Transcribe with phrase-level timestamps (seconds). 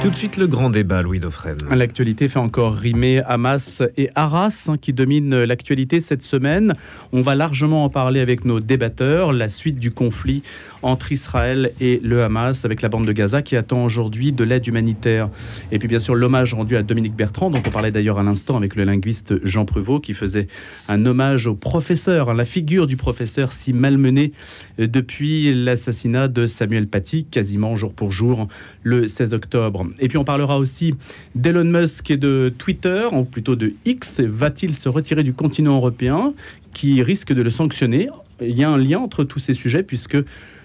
[0.00, 1.58] Tout de suite le grand débat, Louis Dauphren.
[1.72, 6.74] L'actualité fait encore rimer Hamas et Arras hein, qui dominent l'actualité cette semaine.
[7.12, 9.32] On va largement en parler avec nos débatteurs.
[9.32, 10.44] La suite du conflit
[10.82, 14.66] entre Israël et le Hamas avec la bande de Gaza qui attend aujourd'hui de l'aide
[14.66, 15.28] humanitaire.
[15.72, 18.56] Et puis bien sûr l'hommage rendu à Dominique Bertrand, dont on parlait d'ailleurs à l'instant
[18.56, 20.48] avec le linguiste Jean Prevot qui faisait
[20.88, 24.32] un hommage au professeur, hein, la figure du professeur si malmené
[24.78, 28.48] depuis l'assassinat de Samuel Paty, quasiment jour pour jour,
[28.82, 29.86] le 16 octobre.
[29.98, 30.94] Et puis on parlera aussi
[31.34, 34.20] d'Elon Musk et de Twitter, ou plutôt de X.
[34.20, 36.34] Va-t-il se retirer du continent européen
[36.74, 38.08] qui risque de le sanctionner?
[38.40, 40.16] Il y a un lien entre tous ces sujets puisque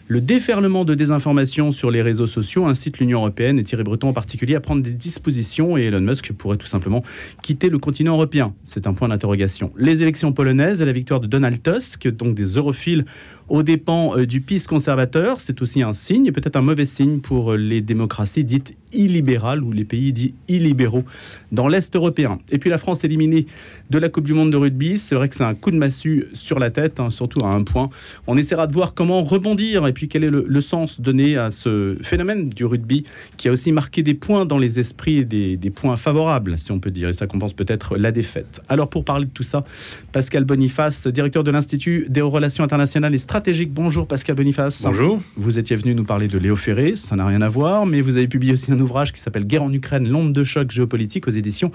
[0.07, 4.13] le déferlement de désinformation sur les réseaux sociaux incite l'Union européenne et Thierry Breton en
[4.13, 7.03] particulier à prendre des dispositions et Elon Musk pourrait tout simplement
[7.41, 8.53] quitter le continent européen.
[8.65, 9.71] C'est un point d'interrogation.
[9.77, 13.05] Les élections polonaises et la victoire de Donald Tusk, donc des europhiles
[13.49, 17.53] aux dépens euh, du PIS conservateur, c'est aussi un signe, peut-être un mauvais signe pour
[17.53, 21.03] les démocraties dites illibérales ou les pays dits illibéraux
[21.51, 22.39] dans l'Est européen.
[22.51, 23.47] Et puis la France éliminée
[23.89, 26.27] de la Coupe du Monde de rugby, c'est vrai que c'est un coup de massue
[26.33, 27.89] sur la tête, hein, surtout à un point.
[28.27, 31.97] On essaiera de voir comment rebondir et puis quel est le, sens donné à ce
[32.03, 33.03] phénomène du rugby
[33.35, 36.71] qui a aussi marqué des points dans les esprits et des, des points favorables, si
[36.71, 38.61] on peut dire, et ça compense peut-être la défaite.
[38.69, 39.65] Alors pour parler de tout ça,
[40.13, 43.32] Pascal Boniface, directeur de l'Institut des relations internationales et stratégiques.
[43.69, 44.83] Bonjour Pascal Boniface.
[44.83, 45.19] Bonjour.
[45.37, 48.17] Vous étiez venu nous parler de Léo Ferré, ça n'a rien à voir, mais vous
[48.17, 51.31] avez publié aussi un ouvrage qui s'appelle Guerre en Ukraine, l'onde de choc géopolitique aux
[51.31, 51.71] éditions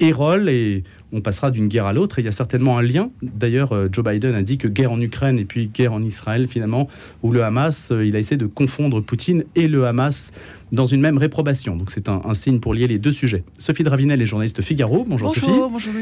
[0.00, 0.82] Erol et
[1.12, 2.18] on passera d'une guerre à l'autre.
[2.18, 3.10] Il y a certainement un lien.
[3.22, 6.48] D'ailleurs, euh, Joe Biden a dit que guerre en Ukraine et puis guerre en Israël,
[6.48, 6.88] finalement,
[7.22, 10.32] où le Hamas, euh, il a essayé de confondre Poutine et le Hamas
[10.72, 11.76] dans une même réprobation.
[11.76, 13.44] Donc c'est un, signe pour lier les deux sujets.
[13.58, 15.04] Sophie Dravinel est journaliste Figaro.
[15.06, 15.46] Bonjour, Sophie.
[15.46, 15.92] Bonjour.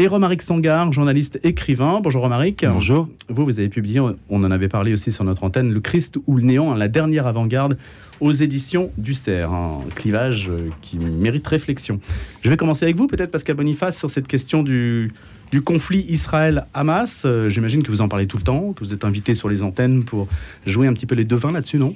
[0.00, 2.00] Et Romaric Sangar, journaliste écrivain.
[2.02, 2.64] Bonjour Romaric.
[2.66, 3.06] Bonjour.
[3.28, 6.36] Vous, vous avez publié, on en avait parlé aussi sur notre antenne, Le Christ ou
[6.36, 7.76] le néant, hein, la dernière avant-garde
[8.18, 9.52] aux éditions du CERF.
[9.52, 12.00] Un clivage euh, qui mérite réflexion.
[12.40, 15.12] Je vais commencer avec vous, peut-être Pascal Boniface, sur cette question du,
[15.52, 17.24] du conflit Israël-Hamas.
[17.26, 19.62] Euh, j'imagine que vous en parlez tout le temps, que vous êtes invité sur les
[19.62, 20.28] antennes pour
[20.64, 21.94] jouer un petit peu les devins là-dessus, non?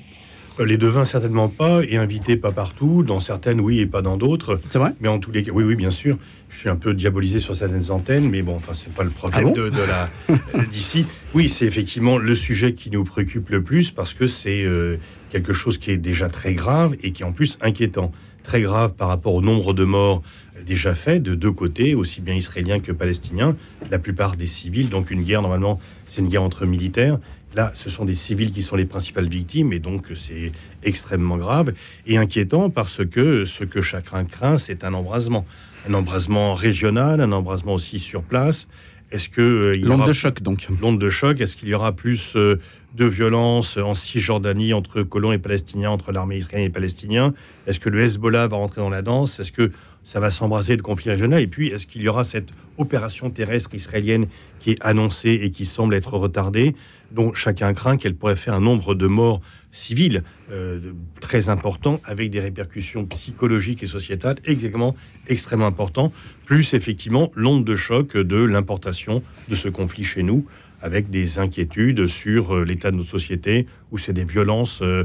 [0.59, 4.61] Les devins, certainement pas, et invité pas partout, dans certaines, oui, et pas dans d'autres.
[4.71, 6.19] C'est vrai Mais en tous les cas, oui, oui, bien sûr.
[6.49, 9.49] Je suis un peu diabolisé sur certaines antennes, mais bon, enfin, c'est pas le problème
[9.51, 10.09] ah de, de, la
[10.67, 11.07] d'ici.
[11.35, 14.65] Oui, c'est effectivement le sujet qui nous préoccupe le plus parce que c'est
[15.31, 18.13] quelque chose qui est déjà très grave et qui est en plus inquiétant.
[18.45, 20.23] Très grave par rapport au nombre de morts
[20.65, 23.57] déjà faits de deux côtés, aussi bien israéliens que palestiniens,
[23.91, 24.89] la plupart des civils.
[24.89, 27.19] Donc une guerre, normalement, c'est une guerre entre militaires.
[27.55, 31.73] Là, ce sont des civils qui sont les principales victimes, et donc c'est extrêmement grave
[32.07, 35.47] et inquiétant parce que ce que chacun craint, c'est un embrasement.
[35.89, 38.69] Un embrasement régional, un embrasement aussi sur place.
[39.11, 40.67] Est-ce que euh, l'onde de choc donc.
[40.81, 42.61] L'onde de choc Est-ce qu'il y aura plus euh,
[42.95, 47.35] de violence en Cisjordanie entre colons et palestiniens, entre l'armée israélienne et palestinien
[47.67, 49.39] Est-ce que le Hezbollah va rentrer dans la danse?
[49.39, 49.71] Est-ce que
[50.05, 51.41] ça va s'embraser de conflit régional?
[51.41, 54.27] Et puis, est-ce qu'il y aura cette opération terrestre israélienne
[54.59, 56.75] qui est annoncée et qui semble être retardée,
[57.13, 59.41] dont chacun craint qu'elle pourrait faire un nombre de morts
[59.73, 60.81] civiles euh,
[61.21, 64.95] très important, avec des répercussions psychologiques et sociétales exactement
[65.29, 66.13] extrêmement importantes,
[66.45, 70.47] plus effectivement l'onde de choc de l'importation de ce conflit chez nous
[70.81, 75.05] avec des inquiétudes sur euh, l'état de notre société, où c'est des violences euh,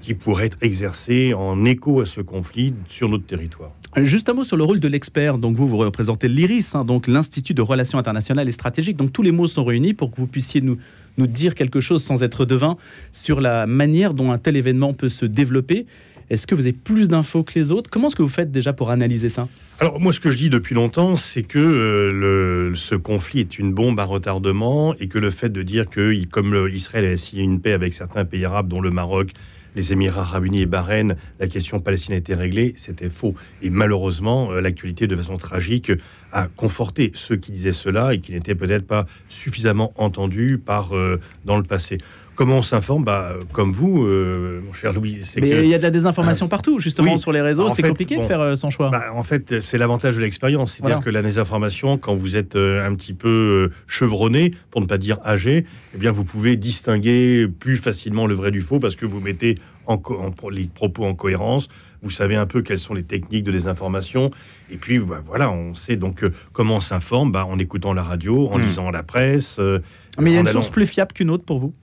[0.00, 3.72] qui pourraient être exercées en écho à ce conflit sur notre territoire.
[3.96, 5.38] Juste un mot sur le rôle de l'expert.
[5.38, 8.96] Donc vous, vous représentez l'IRIS, hein, donc l'Institut de Relations Internationales et Stratégiques.
[8.96, 10.78] Donc tous les mots sont réunis pour que vous puissiez nous,
[11.18, 12.76] nous dire quelque chose sans être devin
[13.12, 15.86] sur la manière dont un tel événement peut se développer.
[16.30, 17.90] Est-ce que vous avez plus d'infos que les autres?
[17.90, 19.46] Comment est-ce que vous faites déjà pour analyser ça?
[19.78, 23.74] Alors moi, ce que je dis depuis longtemps, c'est que euh, ce conflit est une
[23.74, 27.60] bombe à retardement et que le fait de dire que, comme Israël a signé une
[27.60, 29.32] paix avec certains pays arabes, dont le Maroc,
[29.74, 33.34] les Émirats arabes unis et Bahreïn, la question palestinienne était réglée, c'était faux.
[33.62, 35.92] Et malheureusement, euh, l'actualité, de façon tragique,
[36.32, 41.20] a conforté ceux qui disaient cela et qui n'étaient peut-être pas suffisamment entendus par, euh,
[41.44, 41.98] dans le passé.
[42.36, 45.20] Comment on s'informe bah, Comme vous, euh, mon cher Louis.
[45.40, 47.68] Mais il y a de la désinformation partout, justement, sur les réseaux.
[47.68, 48.90] C'est compliqué de faire euh, son choix.
[48.90, 50.74] Bah, en fait, c'est l'avantage de l'expérience.
[50.74, 54.98] C'est-à-dire que la désinformation, quand vous êtes euh, un petit peu chevronné, pour ne pas
[54.98, 55.64] dire âgé,
[55.94, 59.58] eh bien, vous pouvez distinguer plus facilement le vrai du faux parce que vous mettez
[59.86, 60.00] en,
[60.50, 61.68] les propos en cohérence.
[62.02, 64.30] Vous savez un peu quelles sont les techniques de désinformation.
[64.70, 68.48] Et puis, bah, voilà, on sait donc comment on s'informe bah, en écoutant la radio,
[68.48, 68.62] en hmm.
[68.62, 69.58] lisant la presse.
[70.18, 71.74] Mais il y a une source plus fiable qu'une autre pour vous?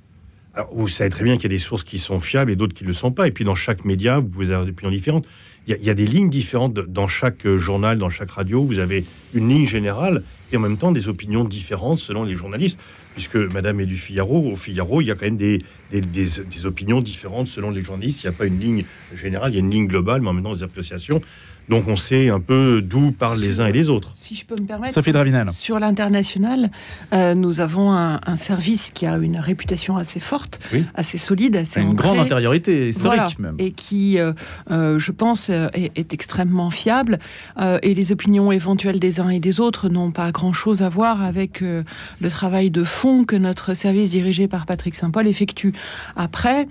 [0.71, 2.83] Vous savez très bien qu'il y a des sources qui sont fiables et d'autres qui
[2.83, 3.27] ne le sont pas.
[3.27, 5.25] Et puis, dans chaque média, vous pouvez avoir des opinions différentes.
[5.67, 8.63] il y, a des lignes différentes dans chaque journal, dans chaque radio.
[8.63, 12.79] Vous avez une ligne générale et en même temps des opinions différentes selon les journalistes.
[13.13, 15.59] Puisque Madame est du Figaro, au Figaro, il y a quand même des,
[15.91, 18.23] des opinions différentes selon les journalistes.
[18.23, 20.33] Il n'y a pas une ligne générale, il y a une ligne globale, mais en
[20.33, 21.21] même temps des appréciations.
[21.69, 24.11] Donc on sait un peu d'où parlent les uns et les autres.
[24.15, 25.49] Si je peux me permettre, Sophie Dravinel.
[25.51, 26.69] Sur l'international,
[27.13, 30.59] euh, nous avons un, service qui a une réputation assez forte,
[30.95, 33.55] assez solide, assez Une grande antériorité historique même.
[33.59, 34.33] Et qui, euh,
[34.71, 37.19] euh, je pense, est, extrêmement fiable.
[37.59, 41.61] et les opinions éventuelles des uns et des autres n'ont pas grand-chose à voir avec
[41.61, 45.73] le travail de fond que notre service dirigé par Patrick Saint-Paul effectue.
[46.15, 46.67] Après,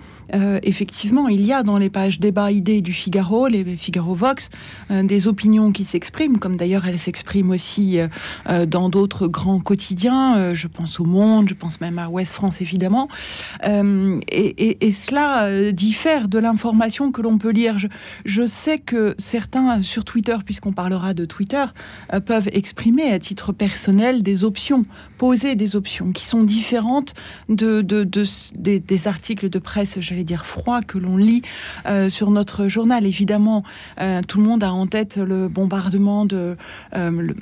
[0.63, 4.51] effectivement, il y a dans les pages débat idées du Figaro, les Figaro Vox,
[4.91, 8.09] des opinions qui s'expriment, comme d'ailleurs elles s'expriment aussi euh,
[8.49, 10.55] euh, dans d'autres grands quotidiens.
[10.55, 13.09] je pense au Monde, je pense même à Ouest France évidemment.
[13.63, 17.77] Et, cela diffère de l'information que l'on peut lire.
[18.25, 21.65] Je, sais que certains sur Twitter, puisqu'on parlera de Twitter,
[22.27, 24.85] peuvent exprimer à titre personnel des options,
[25.17, 27.15] poser des options qui sont différentes
[27.49, 31.43] de, des, des, articles de presse, j'allais dire froids, que l'on lit
[32.09, 33.07] sur notre journal.
[33.07, 33.63] Évidemment,
[34.27, 36.57] tout le monde a en tête le bombardement de,
[36.97, 37.33] euh,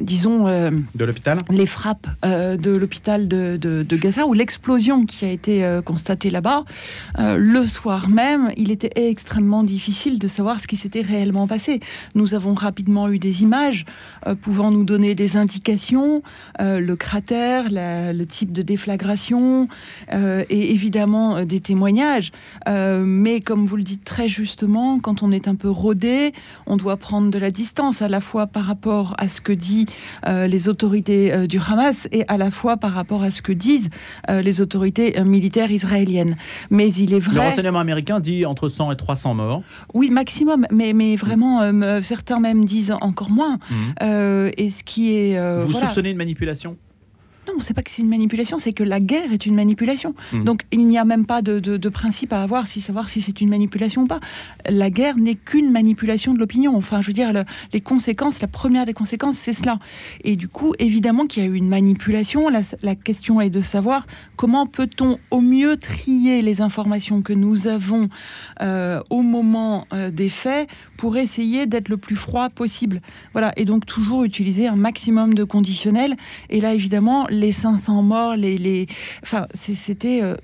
[0.00, 5.24] disons, euh, de l'hôpital, les frappes euh, de l'hôpital de, de, Gaza ou l'explosion qui
[5.24, 6.64] a été constatée là-bas.
[7.18, 11.80] le soir même, il était extrêmement difficile de savoir ce qui s'était réellement passé.
[12.14, 13.84] Nous avons rapidement eu des images
[14.40, 16.22] pouvant nous donner des indications,
[16.60, 19.66] le cratère, le type de déflagration
[20.12, 22.30] et évidemment des témoignages.
[22.68, 26.32] mais comme vous le dites très justement, quand on est un peu rodé,
[26.68, 29.86] on doit prendre de la distance à la fois par rapport à ce que disent
[30.26, 33.52] euh, les autorités euh, du Hamas et à la fois par rapport à ce que
[33.52, 33.88] disent
[34.30, 36.36] euh, les autorités militaires israéliennes.
[36.70, 37.34] Mais il est vrai.
[37.34, 39.62] Le renseignement américain dit entre 100 et 300 morts.
[39.94, 40.66] Oui, maximum.
[40.70, 41.60] Mais, mais vraiment,
[42.02, 43.58] certains même disent encore moins.
[43.70, 44.50] Mmh.
[44.56, 45.62] et ce qui est.
[45.62, 46.76] Vous soupçonnez une manipulation?
[47.48, 50.14] Non, c'est pas que c'est une manipulation, c'est que la guerre est une manipulation.
[50.32, 50.44] Hmm.
[50.44, 53.48] Donc il n'y a même pas de, principe à avoir si savoir si c'est une
[53.48, 54.20] manipulation ou pas.
[54.68, 56.76] La guerre n'est qu'une manipulation de l'opinion.
[56.76, 57.32] Enfin, je veux dire,
[57.72, 59.78] les conséquences, la première des conséquences, c'est cela.
[60.22, 62.48] Et du coup, évidemment qu'il y a eu une manipulation.
[62.48, 64.06] La, question est de savoir
[64.36, 68.08] comment peut-on au mieux trier les informations que nous avons
[68.60, 73.00] euh, au moment euh, des faits pour essayer d'être le plus froid possible.
[73.32, 73.52] Voilà.
[73.56, 76.16] Et donc toujours utiliser un maximum de conditionnels.
[76.50, 78.86] Et là, évidemment, les 500 morts, les, les...
[79.22, 80.36] enfin, c'était euh,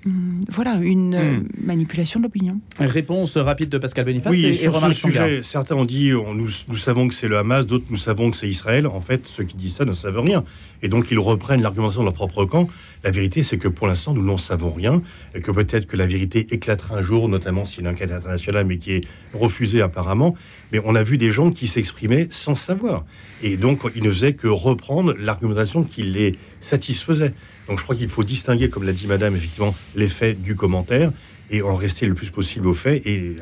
[0.48, 1.48] voilà une euh, hmm.
[1.62, 2.60] manipulation de l'opinion.
[2.78, 6.76] Réponse rapide de Pascal Boniface oui, et, sur ce sujet, certains ont dit nous, nous
[6.76, 8.86] savons que c'est le Hamas, d'autres nous savons que c'est Israël.
[8.86, 10.44] En fait, ceux qui disent ça ne savent rien.
[10.82, 12.68] Et donc ils reprennent l'argumentation de leur propre camp.
[13.04, 15.02] La vérité, c'est que pour l'instant, nous n'en savons rien,
[15.34, 18.10] et que peut-être que la vérité éclatera un jour, notamment s'il y a une enquête
[18.10, 19.04] internationale, mais qui est
[19.34, 20.34] refusée apparemment.
[20.72, 23.04] Mais on a vu des gens qui s'exprimaient sans savoir.
[23.42, 27.34] Et donc, ils ne faisaient que reprendre l'argumentation qui les satisfaisait.
[27.68, 31.12] Donc, je crois qu'il faut distinguer, comme l'a dit Madame, effectivement, les faits du commentaire
[31.50, 33.36] et en rester le plus possible aux faits et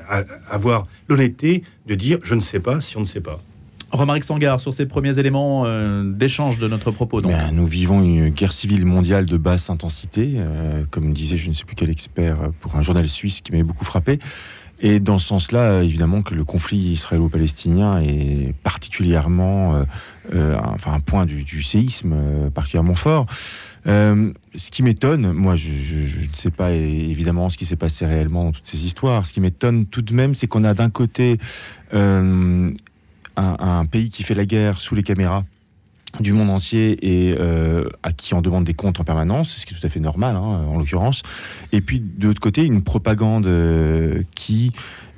[0.49, 3.41] avoir l'honnêteté de dire je ne sais pas si on ne sait pas.
[3.93, 7.21] Romaric Sangar, sur ces premiers éléments euh, d'échange de notre propos.
[7.21, 7.33] Donc.
[7.33, 11.53] Ben, nous vivons une guerre civile mondiale de basse intensité, euh, comme disait je ne
[11.53, 14.19] sais plus quel expert euh, pour un journal suisse qui m'avait beaucoup frappé.
[14.81, 19.85] Et dans ce sens-là, évidemment que le conflit israélo-palestinien est particulièrement,
[20.31, 23.27] enfin un point du, séisme particulièrement fort.
[23.87, 28.53] ce qui m'étonne, moi je, ne sais pas évidemment ce qui s'est passé réellement dans
[28.53, 31.39] toutes ces histoires, ce qui m'étonne tout de même, c'est qu'on a d'un côté
[31.93, 35.45] un, pays qui fait la guerre sous les caméras
[36.21, 39.75] du monde entier et euh, à qui on demande des comptes en permanence, ce qui
[39.75, 41.23] est tout à fait normal hein, en l'occurrence.
[41.73, 44.73] Et puis de l'autre côté, une propagande euh, qui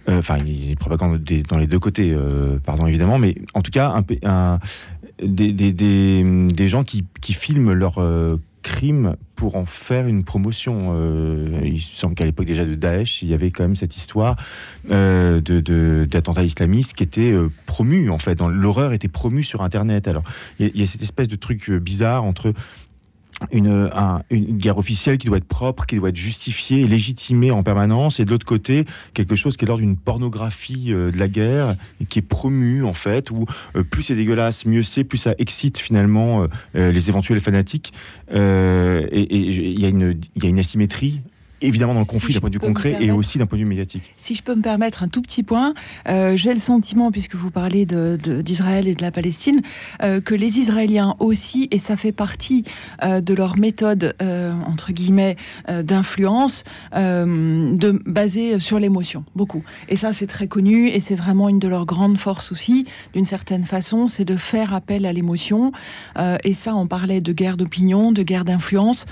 [0.08, 2.14] euh, enfin, une propagande dans les deux côtés,
[2.64, 4.58] pardon évidemment, mais en tout cas, un,
[5.22, 7.98] des, des, des, gens qui, qui filment leur
[8.64, 10.94] crime pour en faire une promotion.
[10.94, 14.36] Euh, il semble qu'à l'époque déjà de Daesh, il y avait quand même cette histoire
[14.90, 17.50] euh, de d'attentats islamistes qui était euh,
[18.10, 18.40] en fait.
[18.40, 20.08] L'horreur était promue sur Internet.
[20.08, 20.24] Alors
[20.58, 22.54] il y, a cette espèce de truc bizarre entre
[23.52, 23.90] une,
[24.30, 28.24] une, guerre officielle qui doit être propre, qui doit être justifiée, légitimée en permanence, et
[28.24, 31.74] de l'autre côté, quelque chose qui est l'ordre d'une pornographie euh, de la guerre,
[32.08, 35.78] qui est promue en fait, où euh, plus c'est dégueulasse, mieux c'est, plus ça excite
[35.78, 37.92] finalement euh, les éventuels fanatiques.
[38.30, 41.20] et il y, y, a une asymétrie
[41.66, 43.64] évidemment dans le conflit si d'un point de vue concret et aussi d'un point de
[43.64, 44.14] vue médiatique.
[44.16, 45.74] Si je peux me permettre un tout petit point,
[46.08, 49.60] euh, j'ai le sentiment, puisque vous parlez d'Israël et de la Palestine,
[50.02, 52.64] euh, que les Israéliens aussi, et ça fait partie
[53.02, 54.14] euh, de leur méthode,
[54.66, 55.36] entre guillemets,
[55.68, 59.62] d'influence, de basée sur l'émotion, beaucoup.
[59.88, 63.24] Et ça, c'est très connu, et c'est vraiment une de leurs grandes forces aussi, d'une
[63.24, 65.72] certaine façon, c'est de faire appel à l'émotion.
[66.44, 69.06] Et ça, on parlait de guerre d'opinion, de guerre d'influence.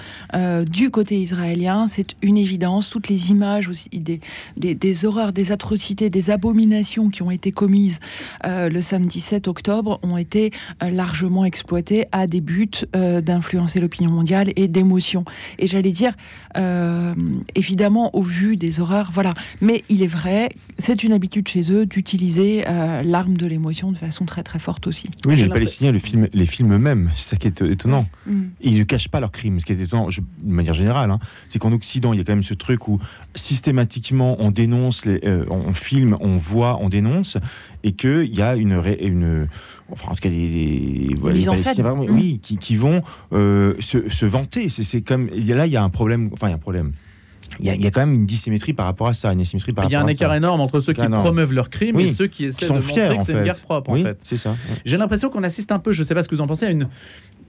[0.66, 2.90] Du côté israélien, c'est une évidence.
[2.90, 4.20] Toutes les images aussi des,
[4.56, 7.99] des, des horreurs, des atrocités, des abominations qui ont été commises
[8.44, 10.50] euh, le samedi 7 octobre ont été
[10.82, 15.25] euh, largement exploitées à des buts euh, d'influencer l'opinion mondiale et d'émotion.
[15.58, 16.12] Et j'allais dire,
[16.56, 17.14] euh,
[17.54, 19.34] évidemment, au vu des horreurs, voilà.
[19.61, 23.96] Mais il est vrai, c'est une habitude chez eux d'utiliser euh, l'arme de l'émotion de
[23.99, 25.08] façon très très forte aussi.
[25.26, 28.06] Oui, les Palestiniens le film, les films eux-mêmes, c'est ça qui est étonnant.
[28.26, 28.42] Mm.
[28.62, 29.61] Ils ne cachent pas leurs crimes.
[29.61, 31.18] Ce qui est étonnant, je- de manière générale, hein,
[31.49, 32.99] c'est qu'en Occident, il y a quand même ce truc où
[33.35, 37.37] systématiquement on dénonce, les, euh, on filme, on voit, on dénonce,
[37.85, 39.47] et qu'il y a une, ré- une,
[39.91, 40.49] enfin en tout cas des,
[41.09, 43.02] des- voilà, mise les en Palestiniens, oui, qui, qui vont
[43.33, 44.69] euh, se, se vanter.
[44.69, 46.31] C'est comme y a- là, il y a un problème.
[46.33, 46.93] Enfin, il y a un problème.
[47.61, 49.40] Il y, a, il y a quand même une dissymétrie par rapport à ça, une
[49.40, 50.37] asymétrie par Il y a un écart ça.
[50.37, 51.23] énorme entre ceux qui Énorme.
[51.23, 52.04] promeuvent leurs crimes Oui.
[52.04, 54.00] et ceux qui essaient Qui sont de fiers, montrer que c'est une guerre propre, Oui,
[54.00, 54.18] en fait.
[54.25, 54.56] c'est ça.
[54.85, 56.66] J'ai l'impression qu'on assiste un peu, je ne sais pas ce que vous en pensez,
[56.66, 56.88] à une,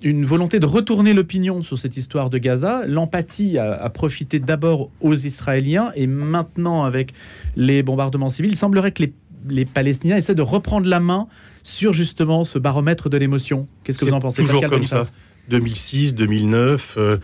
[0.02, 2.84] une volonté de retourner l'opinion sur cette histoire de Gaza.
[2.88, 7.14] L'empathie a, a profité d'abord aux Israéliens et maintenant avec
[7.56, 9.14] les bombardements civils, il semblerait que les,
[9.50, 11.28] les Palestiniens essaient de reprendre la main
[11.64, 13.68] sur justement ce baromètre de l'émotion.
[13.84, 14.96] Qu'est-ce que vous en pensez Toujours Pascal comme ça.
[14.98, 15.14] Boniface?
[15.50, 17.18] 2006, 2009, euh,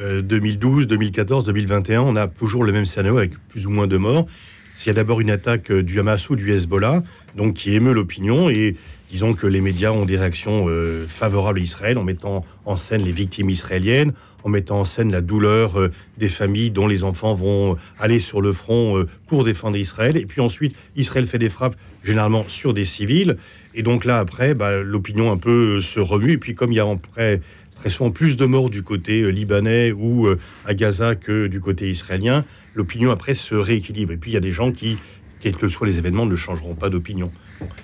[0.00, 3.96] euh, 2012, 2014, 2021, on a toujours le même scénario avec plus ou moins de
[3.96, 4.26] morts.
[4.74, 7.04] S'il y a d'abord une attaque euh, du Hamas ou du Hezbollah,
[7.36, 8.74] donc qui émeut l'opinion, et
[9.08, 13.04] disons que les médias ont des réactions euh, favorables à Israël en mettant en scène
[13.04, 17.34] les victimes israéliennes, en mettant en scène la douleur euh, des familles dont les enfants
[17.34, 20.16] vont aller sur le front pour défendre Israël.
[20.16, 23.36] Et puis ensuite, Israël fait des frappes généralement sur des civils.
[23.76, 26.32] Et donc là, après, bah, l'opinion un peu se remue.
[26.32, 27.40] Et puis comme il y a après
[27.84, 31.60] très souvent plus de morts du côté euh, libanais ou euh, à Gaza que du
[31.60, 34.10] côté israélien, l'opinion après se rééquilibre.
[34.12, 34.96] Et puis il y a des gens qui,
[35.40, 37.30] quels que soient les événements, ne changeront pas d'opinion.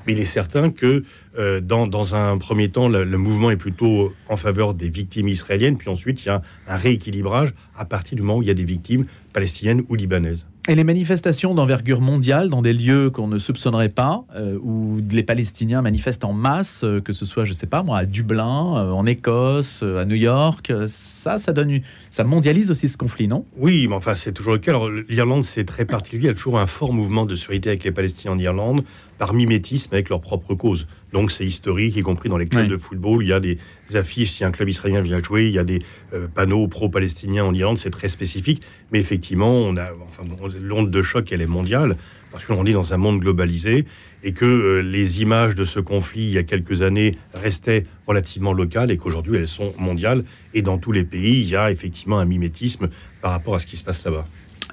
[0.07, 1.05] Mais il est certain que
[1.39, 5.77] euh, dans, dans un premier temps, le mouvement est plutôt en faveur des victimes israéliennes,
[5.77, 8.55] puis ensuite il y a un rééquilibrage à partir du moment où il y a
[8.55, 9.05] des victimes
[9.35, 10.47] palestiniennes ou libanaises.
[10.71, 15.25] Et les manifestations d'envergure mondiale dans des lieux qu'on ne soupçonnerait pas, euh, où les
[15.25, 18.93] Palestiniens manifestent en masse, euh, que ce soit, je sais pas moi, à Dublin, euh,
[18.93, 23.45] en Écosse, à New York, ça, ça donne, ça mondialise aussi ce conflit, non?
[23.57, 24.71] Oui, mais enfin, c'est toujours le cas.
[24.71, 26.23] Alors, l'Irlande, c'est très particulier.
[26.23, 28.85] Il y a toujours un fort mouvement de solidarité avec les Palestiniens en Irlande,
[29.21, 30.87] par mimétisme avec leur propre cause.
[31.13, 32.71] Donc, c'est historique, y compris dans les clubs Oui.
[32.71, 33.23] de football.
[33.23, 33.59] Il y a des
[33.95, 35.83] affiches, si un club israélien vient jouer, il y a des
[36.15, 37.77] euh, panneaux pro-palestiniens en Irlande.
[37.77, 38.63] C'est très spécifique.
[38.91, 40.23] Mais effectivement, on a, enfin,
[40.59, 41.99] l'onde de choc, elle est mondiale,
[42.33, 43.85] parce qu'on est dans un monde globalisé
[44.25, 48.55] et que euh, les images de ce conflit, il y a quelques années, restaient relativement
[48.55, 50.25] locales et qu'aujourd'hui, elles sont mondiales.
[50.55, 52.89] Et dans tous les pays, il y a effectivement un mimétisme
[53.21, 54.27] par rapport à ce qui se passe là-bas.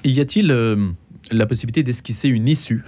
[0.04, 0.86] Y a-t-il euh,
[1.30, 2.84] la possibilité d'esquisser une issue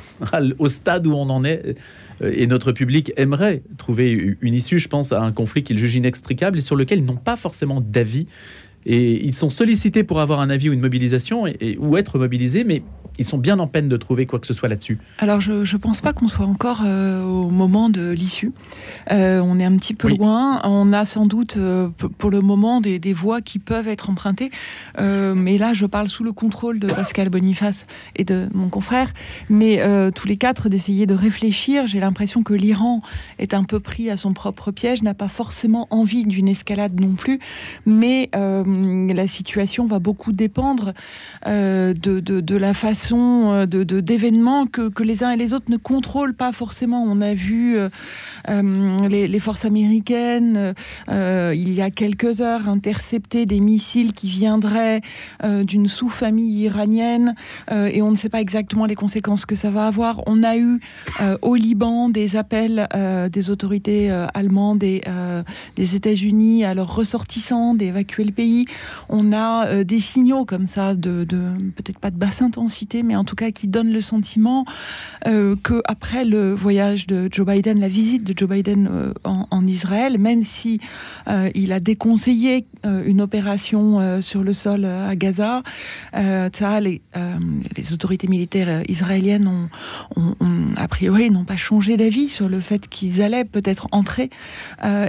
[0.58, 1.76] au stade où on en est
[2.22, 5.96] euh, et notre public aimerait trouver une issue, je pense, à un conflit qu'ils jugent
[5.96, 8.26] inextricable et sur lequel ils n'ont pas forcément d'avis.
[8.86, 12.18] Et ils sont sollicités pour avoir un avis ou une mobilisation et, et- ou être
[12.18, 12.82] mobilisés, mais
[13.18, 14.98] ils sont bien en peine de trouver quoi que ce soit là-dessus.
[15.18, 18.52] Alors, je ne pense pas qu'on soit encore euh, au moment de l'issue.
[19.10, 20.16] Euh, on est un petit peu Oui.
[20.16, 20.60] loin.
[20.64, 24.50] On a sans doute, euh, pour le moment, des, des voies qui peuvent être empruntées.
[24.98, 27.86] Mais là, je parle sous le contrôle de Pascal Boniface
[28.16, 29.12] et de mon confrère.
[29.50, 29.82] Mais
[30.14, 31.86] tous les quatre, d'essayer de réfléchir.
[31.86, 33.00] J'ai l'impression que l'Iran
[33.38, 37.12] est un peu pris à son propre piège, n'a pas forcément envie d'une escalade non
[37.12, 37.40] plus.
[37.84, 38.30] Mais
[39.14, 40.92] la situation va beaucoup dépendre
[41.46, 45.70] euh, de, la façon euh, de de- d'événements que, que les uns et les autres
[45.70, 47.02] ne contrôlent pas forcément.
[47.02, 47.88] On a vu euh,
[48.48, 50.74] euh, les, forces américaines,
[51.08, 55.00] euh, il y a quelques heures, intercepter des missiles qui viendraient
[55.44, 57.34] euh, d'une sous-famille iranienne
[57.70, 60.22] euh, et on ne sait pas exactement les conséquences que ça va avoir.
[60.26, 60.80] On a eu
[61.20, 65.42] euh, au Liban des appels euh, des autorités euh, allemandes et euh,
[65.76, 68.61] des États-Unis à leurs ressortissants d'évacuer le pays.
[69.08, 71.24] On a euh, des signaux comme ça, de,
[71.76, 74.64] peut-être pas de basse intensité, mais en tout cas qui donnent le sentiment
[75.26, 79.66] euh, que après le voyage de Joe Biden, la visite de Joe Biden euh, en,
[79.66, 80.80] Israël, même si
[81.28, 85.62] euh, il a déconseillé une opération sur le sol à Gaza,
[86.12, 87.00] ça, les,
[87.92, 90.34] autorités militaires israéliennes ont,
[90.76, 94.30] a priori n'ont pas changé d'avis sur le fait qu'ils allaient peut-être entrer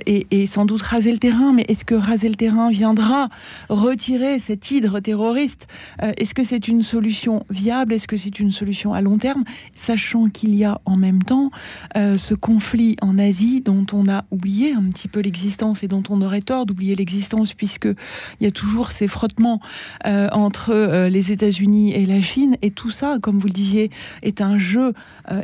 [0.06, 1.52] et sans doute raser le terrain.
[1.54, 3.30] Mais est-ce que raser le terrain viendra
[3.70, 5.68] retirer cette hydre terroriste.
[6.02, 7.94] Est-ce que c'est une solution viable?
[7.94, 9.44] Est-ce que c'est une solution à long terme?
[9.74, 11.52] Sachant qu'il y a en même temps
[11.96, 16.22] ce conflit en Asie dont on a oublié un petit peu l'existence et dont on
[16.22, 19.60] aurait tort d'oublier l'existence puisque il y a toujours ces frottements
[20.04, 22.58] entre les États-Unis et la Chine.
[22.62, 24.94] Et tout ça, comme vous le disiez, est un jeu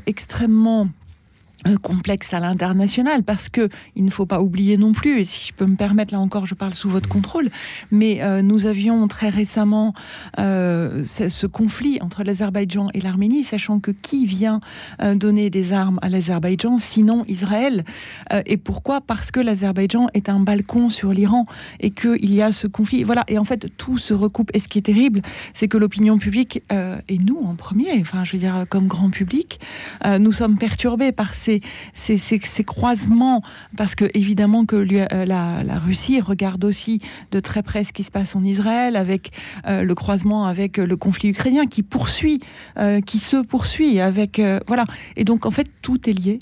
[0.05, 0.89] extrêmement
[1.81, 5.53] complexe à l'international parce que il ne faut pas oublier non plus et si je
[5.53, 7.49] peux me permettre là encore je parle sous votre contrôle
[7.91, 9.93] mais euh, nous avions très récemment
[10.39, 14.61] euh, ce conflit entre l'Azerbaïdjan et l'Arménie sachant que qui vient
[15.01, 17.83] euh, donner des armes à l'Azerbaïdjan sinon Israël
[18.45, 19.01] et pourquoi?
[19.01, 21.45] Parce que l'Azerbaïdjan est un balcon sur l'Iran
[21.79, 23.03] et qu'il y a ce conflit.
[23.03, 24.51] Voilà et en fait tout se recoupe.
[24.53, 25.21] Et ce qui est terrible
[25.53, 29.59] c'est que l'opinion publique et nous en premier enfin je veux dire comme grand public
[30.19, 31.48] nous sommes perturbés par ces
[31.93, 33.41] ces, croisements,
[33.77, 37.01] parce que évidemment que euh, la, Russie regarde aussi
[37.31, 39.31] de très près ce qui se passe en Israël, avec
[39.67, 42.39] euh, le croisement avec le conflit ukrainien qui poursuit,
[42.77, 44.85] euh, qui se poursuit avec voilà.
[45.17, 46.39] Et donc en fait tout est lié,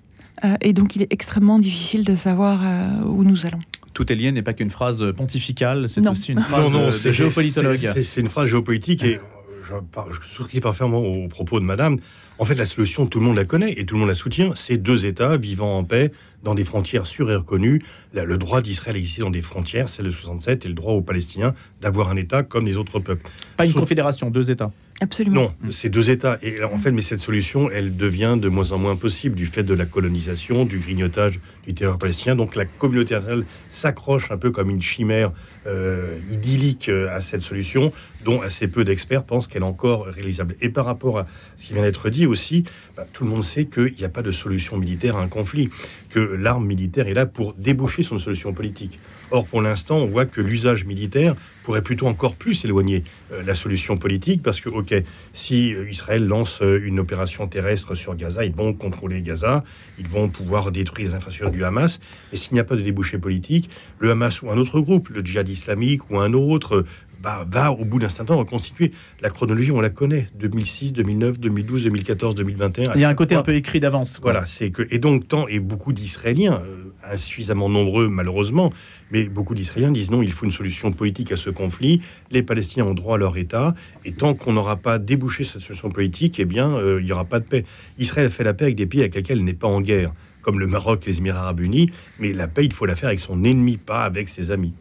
[0.61, 2.61] et donc il est extrêmement difficile de savoir
[3.05, 3.59] où nous allons
[3.93, 7.79] tout est lié n'est pas qu'une phrase pontificale, c'est aussi une phrase de géopolitologue.
[8.03, 9.19] C'est une phrase géopolitique et
[9.67, 9.73] je,
[10.11, 11.97] je souscris parfaitement aux propos de Madame.
[12.39, 14.51] En fait, la solution, tout le monde la connaît et tout le monde la soutient.
[14.55, 16.11] C'est deux États vivant en paix
[16.43, 17.83] dans des frontières sûres et reconnues.
[18.13, 21.55] le droit d'Israël existe dans des frontières, c'est le 67, et le droit aux Palestiniens
[21.81, 23.27] d'avoir un État comme les autres peuples.
[23.57, 24.71] Pas une confédération, deux États.
[24.99, 25.53] Absolument.
[25.61, 26.39] Non, c'est deux États.
[26.41, 29.61] Et en fait, mais cette solution, elle devient de moins en moins possible du fait
[29.61, 32.35] de la colonisation, du grignotage du territoire palestinien.
[32.35, 35.31] Donc la communauté internationale s'accroche un peu comme une chimère
[35.67, 37.91] euh, idyllique euh, à cette solution,
[38.25, 40.55] dont assez peu d'experts pensent qu'elle est encore réalisable.
[40.61, 41.27] Et par rapport à
[41.57, 42.63] ce qui vient d'être dit aussi,
[42.95, 45.69] bah, tout le monde sait qu'il n'y a pas de solution militaire à un conflit,
[46.09, 48.99] que l'arme militaire est là pour déboucher sur une solution politique.
[49.31, 53.03] Or, pour l'instant, on voit que l'usage militaire pourrait plutôt encore plus éloigner
[53.33, 54.95] euh, la solution politique, parce que, ok,
[55.33, 59.65] si euh, Israël lance euh, une opération terrestre sur Gaza, ils vont contrôler Gaza,
[59.99, 61.99] ils vont pouvoir détruire les infrastructures du Hamas,
[62.31, 63.69] mais s'il n'y a pas de débouché politique,
[63.99, 66.85] le Hamas ou un autre groupe, le djihad islamique ou un autre,
[67.21, 68.91] bah, va au bout d'un certain temps reconstituer.
[69.21, 70.27] La chronologie, on la connaît.
[70.39, 72.93] 2006, 2009, 2012, 2014, 2021.
[72.95, 74.19] Il y a un côté un peu écrit d'avance.
[74.21, 76.61] Voilà, c'est que et donc tant et beaucoup d'Israéliens,
[77.03, 78.71] insuffisamment nombreux malheureusement,
[79.11, 82.01] mais beaucoup d'Israéliens disent non, il faut une solution politique à ce conflit.
[82.31, 83.75] Les Palestiniens ont droit à leur État.
[84.05, 87.25] Et tant qu'on n'aura pas débouché cette solution politique, eh bien, euh, il n'y aura
[87.25, 87.65] pas de paix.
[87.97, 90.59] Israël fait la paix avec des pays avec lesquels elle n'est pas en guerre, comme
[90.59, 91.91] le Maroc, les Émirats arabes unis.
[92.19, 94.73] Mais la paix, il faut la faire avec son ennemi, pas avec ses amis.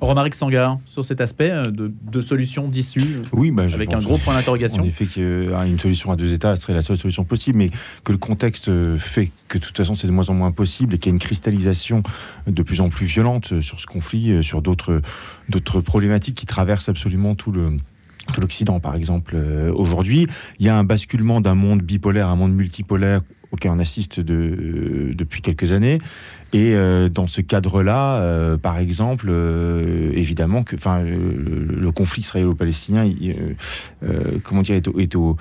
[0.00, 4.18] Romaric Sangar, sur cet aspect euh, de, de solution d'issue, oui, bah, avec un gros
[4.18, 4.82] point d'interrogation.
[4.82, 7.70] En effet, qu'une solution à deux États serait la seule solution possible, mais
[8.04, 10.94] que le contexte euh, fait que de toute façon c'est de moins en moins possible
[10.94, 12.02] et qu'il y a une cristallisation
[12.46, 15.00] de plus en plus violente sur ce conflit, euh, sur d'autres
[15.80, 17.76] problématiques qui traversent absolument tout le
[18.38, 19.36] l'Occident, par exemple,
[19.74, 20.28] aujourd'hui.
[20.60, 23.20] Il y a un basculement d'un monde bipolaire à un monde multipolaire
[23.52, 25.98] auquel on assiste de, depuis quelques années.
[26.54, 33.10] Et euh, dans ce cadre-là, euh, par exemple, euh, évidemment que, enfin, le, conflit israélo-palestinien,
[34.44, 35.36] comment dire, est, au,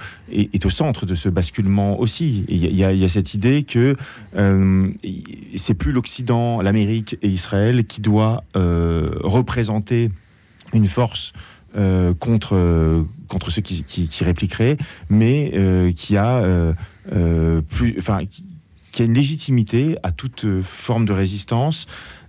[0.69, 2.45] centre de ce basculement aussi.
[2.49, 3.95] Il y, y, a cette idée que
[5.55, 10.11] c'est plus l'Occident, l'Amérique et Israël qui doit représenter
[10.73, 11.31] une force
[12.19, 14.77] contre contre ceux qui, qui, qui répliqueraient,
[15.09, 16.73] mais qui a
[17.69, 18.19] plus, enfin,
[18.91, 21.87] qui a une légitimité à toute euh, forme de résistance,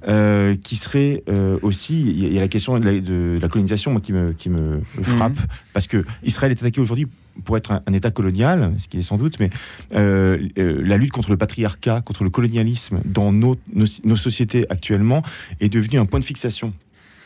[0.09, 4.13] euh, qui serait euh, aussi, il y, a la question de la, colonisation moi, qui
[4.13, 5.47] me, qui me frappe, mhm.
[5.73, 7.07] parce que Israël est attaqué aujourd'hui
[7.45, 9.51] pour être un, État colonial, ce qui est sans doute, mais
[9.93, 15.23] la lutte contre le patriarcat, contre le colonialisme dans nos, nos sociétés actuellement
[15.61, 16.75] est devenue un point de fixation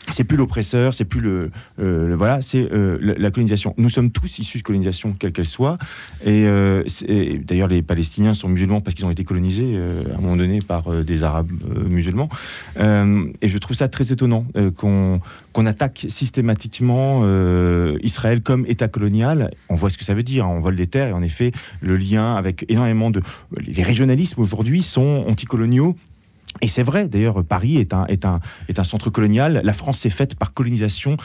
[0.09, 3.73] c'est plus l'oppresseur, c'est plus le, voilà, c'est euh, la, colonisation.
[3.77, 5.77] Nous sommes tous issus de colonisation, quelle qu'elle soit.
[6.25, 6.83] Et, euh,
[7.45, 10.59] d'ailleurs, les Palestiniens sont musulmans parce qu'ils ont été colonisés euh, à un moment donné
[10.59, 11.51] par des Arabes
[11.87, 12.29] musulmans.
[12.77, 15.19] et je trouve ça très étonnant qu'on
[15.53, 17.23] qu'on attaque systématiquement
[18.01, 19.51] Israël comme État colonial.
[19.69, 20.45] On voit ce que ça veut dire.
[20.45, 20.53] Hein.
[20.57, 23.21] On vole des terres et en effet, le lien avec énormément de
[23.59, 25.95] les régionalismes aujourd'hui sont anticoloniaux
[26.61, 29.61] et c'est vrai, d'ailleurs, Paris est un, est, un, est un centre colonial.
[29.63, 31.17] La France s'est faite par colonisation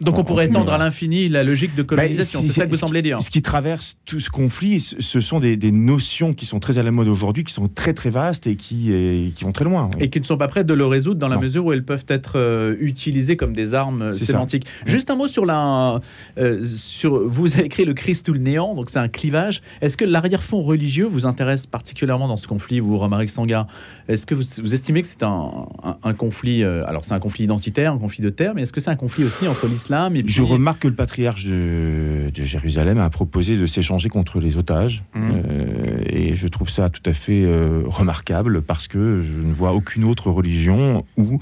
[0.00, 2.40] Donc on pourrait en étendre à l'infini la logique de colonisation.
[2.40, 3.20] Bah, c'est si- ça que vous semblez dire.
[3.20, 6.82] Ce qui traverse tout ce conflit, ce sont des, des notions qui sont très à
[6.82, 9.88] la mode aujourd'hui, qui sont très très vastes et qui, et qui vont très loin.
[9.98, 11.42] Et qui ne sont pas prêtes de le résoudre dans la Non.
[11.42, 14.32] mesure où elles peuvent être euh, utilisées comme des armes C'est ça.
[14.34, 14.66] sémantiques.
[14.86, 16.00] Juste un mot sur la.
[16.38, 19.62] euh, sur, vous avez écrit le Christ ou le néant, donc c'est un clivage.
[19.80, 23.66] Est-ce que l'arrière-fond religieux vous intéresse particulièrement dans ce conflit, vous, Romaric Sanga
[24.08, 26.62] Est-ce que vous, vous estimez que c'est un, un- un conflit.
[26.62, 28.96] euh, alors c'est un conflit identitaire, un conflit de terre, mais est-ce que c'est un
[28.96, 30.32] conflit aussi entre l'islam et puis.
[30.32, 35.02] Je remarque que le patriarche de, de Jérusalem a proposé de s'échanger contre les otages.
[35.14, 35.30] Mhm.
[35.32, 39.72] Euh, et je trouve ça tout à fait euh, remarquable parce que je ne vois
[39.72, 41.40] aucune autre religion où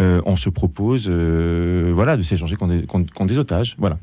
[0.00, 3.76] euh, on se propose voilà, de s'échanger contre- contre des otages.
[3.78, 3.96] Voilà.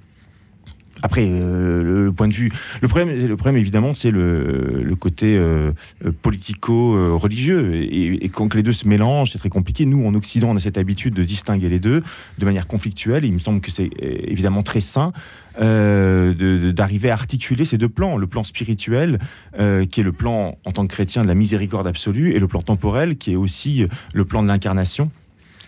[1.04, 2.52] Après, euh, le, point de vue.
[2.82, 5.72] Le problème, évidemment, c'est le, côté euh,
[6.06, 7.74] euh, politico-religieux.
[7.74, 9.86] Et, quand les deux se mélangent, c'est très compliqué.
[9.86, 12.04] Nous, en Occident, on a cette habitude de distinguer les deux
[12.38, 13.26] de manière conflictuelle.
[13.26, 15.12] Il me semble que c'est évidemment très sain
[15.60, 18.18] d'arriver à articuler ces deux plans.
[18.18, 19.20] Le plan spirituel,
[19.58, 22.62] qui est le plan en tant que chrétien de la miséricorde absolue, et le plan
[22.62, 25.12] temporel, qui est aussi le plan de l'incarnation.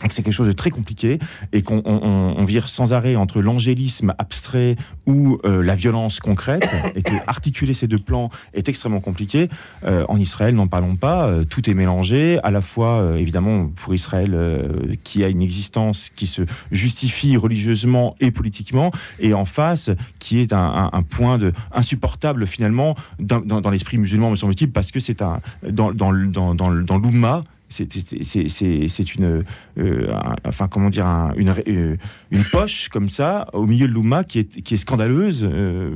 [0.03, 1.17] Donc C'est quelque chose de très compliqué
[1.53, 4.75] et qu'on on- on- on vire sans arrêt entre l'angélisme abstrait
[5.07, 9.49] ou euh, la violence concrète et que articuler ces deux plans est extrêmement compliqué.
[9.85, 13.67] Euh, en Israël, n'en parlons pas, euh, tout est mélangé, à la fois euh, évidemment
[13.67, 19.45] pour Israël euh, qui a une existence qui se justifie religieusement et politiquement, et en
[19.45, 19.89] face
[20.19, 24.35] qui est un, un- un point de insupportable finalement dans, dans- dans l'esprit musulman me
[24.35, 25.39] semble-t-il parce que c'est un
[25.69, 27.39] dans dans dans dans l'Oumma
[27.73, 29.43] c'est- une
[29.79, 31.95] euh, un- enfin comment dire un- une, euh,
[32.31, 35.89] une poche comme ça au milieu de l'Oumma qui est qui est scandaleuse euh,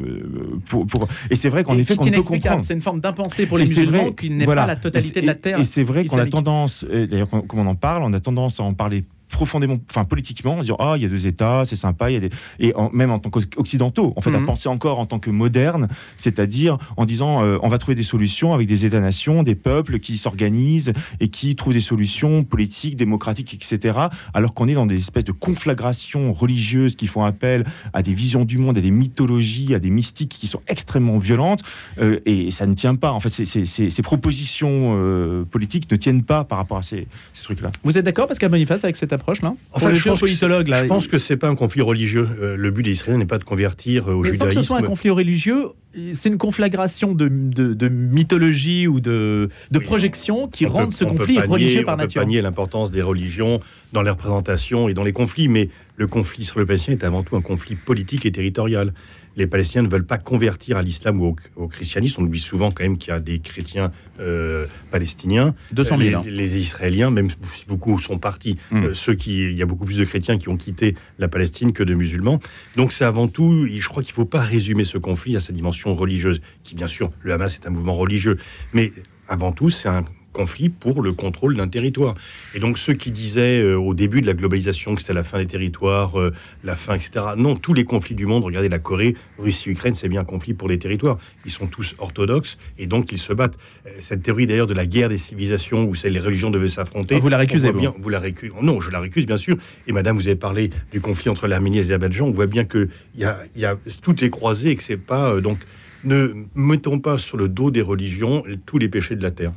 [0.65, 3.45] pour, pour et c'est vrai qu'en Et effet qu'on peut comprendre C'est une forme d'impensée
[3.45, 4.63] pour les et musulmans qui n'est voilà.
[4.63, 5.59] pas la totalité Et- de la terre.
[5.59, 8.63] Et c'est vrai qu'on a tendance, d'ailleurs, comme on en parle, on a tendance à
[8.63, 12.09] en parler profondément, enfin politiquement, à dire ah il y a deux États, c'est sympa,
[12.09, 14.45] il y a des et en- même en tant qu'occidentaux, en fait, à Mhm.
[14.45, 15.87] penser encore en tant que moderne,
[16.17, 20.17] c'est-à-dire en disant euh, on va trouver des solutions avec des États-nations, des peuples qui
[20.17, 23.97] s'organisent et qui trouvent des solutions politiques, démocratiques, etc.
[24.33, 28.45] Alors qu'on est dans des espèces de conflagrations religieuses qui font appel à des visions
[28.45, 31.61] du monde, à des mythologies, à des mystiques qui sont extrêmement violentes
[31.99, 33.11] euh, et ça ne tient pas.
[33.11, 36.83] En fait, ces, ces- ces- ces propositions euh, politiques ne tiennent pas par rapport à
[36.83, 37.71] ces, ces trucs-là.
[37.83, 40.81] Vous êtes d'accord, Pascal Boniface, avec cette approche-là En fait, le je pense, politologue, là,
[40.83, 42.27] je pense que c'est pas un conflit religieux.
[42.41, 44.61] Euh, le but des Israéliens n'est pas de convertir euh, au Mais sans que judaïsme.
[44.61, 45.65] ce soit un conflit religieux,
[46.13, 51.03] c'est une conflagration de, de- de mythologie ou de, de Oui, projection qui rendent ce
[51.05, 52.25] conflit religieux par on peut nature.
[52.25, 53.59] nier l'importance des religions
[53.93, 57.41] dans les représentations et dans les conflits, mais le conflit israélo-palestinien est avant tout un
[57.41, 58.93] conflit politique et territorial.
[59.37, 62.21] Les Palestiniens ne veulent pas convertir à l'islam ou au, au christianisme.
[62.21, 65.55] On oublie souvent quand même qu'il y a des chrétiens euh, palestiniens.
[65.71, 66.09] 200 000.
[66.09, 66.23] les, hein.
[66.25, 68.83] les Israéliens, même si beaucoup sont partis, Mm.
[68.83, 71.73] euh, ceux qui, il y a beaucoup plus de chrétiens qui ont quitté la Palestine
[71.73, 72.39] que de musulmans.
[72.75, 75.53] Donc c'est avant tout, je crois qu'il ne faut pas résumer ce conflit à sa
[75.53, 78.37] dimension religieuse, qui bien sûr, le Hamas est un mouvement religieux,
[78.73, 78.91] mais
[79.27, 80.03] avant tout, c'est un
[80.37, 82.13] conflit pour le contrôle d'un territoire.
[82.53, 85.39] Et donc ceux qui disaient euh, au début de la globalisation que c'était la fin
[85.39, 86.31] des territoires, euh,
[86.63, 87.09] la fin, etc.
[87.35, 90.53] Non, tous les conflits du monde, regardez la Corée, Russie, Ukraine, c'est bien un conflit
[90.53, 91.17] pour les territoires.
[91.45, 93.57] Ils sont tous orthodoxes et donc ils se battent.
[93.87, 97.15] Euh, Cette théorie d'ailleurs de la guerre des civilisations où les religions devaient s'affronter.
[97.15, 98.53] Ah, vous la récusez, voit vous bien, vous la récusez.
[98.61, 99.57] Non, je la récuse bien sûr.
[99.87, 102.27] Et Madame, vous avez parlé du conflit entre l'Arménie et l'Azerbaïdjan.
[102.27, 104.97] On voit bien que y a, il y a, tout est croisé et que c'est
[104.97, 105.57] pas euh, donc.
[106.03, 109.51] Ne mettons pas sur le dos des religions tous les péchés de la terre.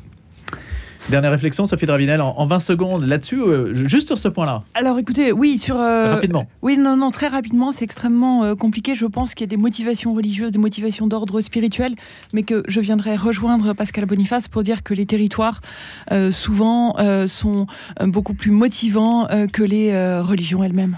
[1.08, 4.98] Dernière réflexion, Sophie Dravinel, en, en 20 secondes là-dessus, euh, juste sur ce point-là, Alors
[4.98, 5.76] écoutez, oui, sur...
[5.76, 6.46] euh, rapidement.
[6.62, 8.94] Oui, non, non, très rapidement, c'est extrêmement euh, compliqué.
[8.94, 11.94] Je pense qu'il y a des motivations religieuses, des motivations d'ordre spirituel,
[12.32, 15.60] mais que je viendrai rejoindre Pascal Boniface pour dire que les territoires,
[16.30, 16.94] souvent,
[17.26, 17.66] sont
[18.00, 20.96] beaucoup plus motivants que les religions elles-mêmes.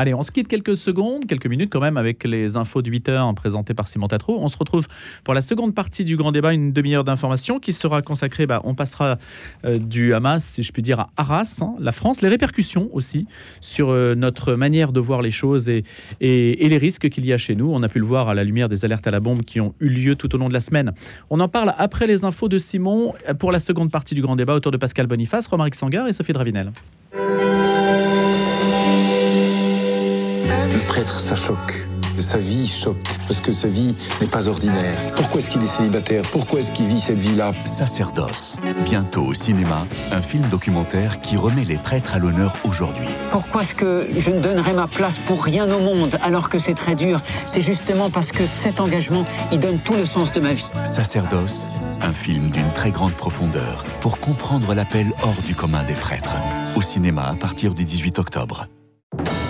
[0.00, 3.08] Allez, on se quitte quelques secondes, quelques minutes quand même avec les infos de 8
[3.08, 4.38] heures présentées par Simon Tatro.
[4.40, 4.86] On se retrouve
[5.24, 8.76] pour la seconde partie du grand débat, une demi-heure d'information qui sera consacrée, bah, on
[8.76, 9.18] passera
[9.64, 13.26] euh, du Hamas, si je puis dire, à Arras, hein, la France, les répercussions aussi
[13.60, 15.82] sur euh, notre manière de voir les choses et,
[16.20, 17.68] et- et les risques qu'il y a chez nous.
[17.72, 19.74] On a pu le voir à la lumière des alertes à la bombe qui ont
[19.80, 20.92] eu lieu tout au long de la semaine.
[21.28, 24.36] On en parle après les infos de Simon euh, pour la seconde partie du grand
[24.36, 26.70] débat autour de Pascal Boniface, Romaric Sangar et Sophie Dravinel.
[30.48, 31.86] Le prêtre, ça choque.
[32.18, 32.96] Sa vie choque,
[33.28, 34.96] parce que sa vie n'est pas ordinaire.
[35.14, 36.24] Pourquoi est-ce qu'il est célibataire?
[36.32, 37.52] Pourquoi est-ce qu'il vit cette vie-là?
[37.62, 38.56] Sacerdoce.
[38.84, 43.06] Bientôt au cinéma, un film documentaire qui remet les prêtres à l'honneur aujourd'hui.
[43.30, 46.74] Pourquoi est-ce que je ne donnerais ma place pour rien au monde alors que c'est
[46.74, 47.20] très dur?
[47.46, 50.68] C'est justement parce que cet engagement, il donne tout le sens de ma vie.
[50.84, 51.68] Sacerdoce,
[52.00, 56.34] un film d'une très grande profondeur pour comprendre l'appel hors du commun des prêtres.
[56.74, 58.66] Au cinéma à partir du 18 octobre.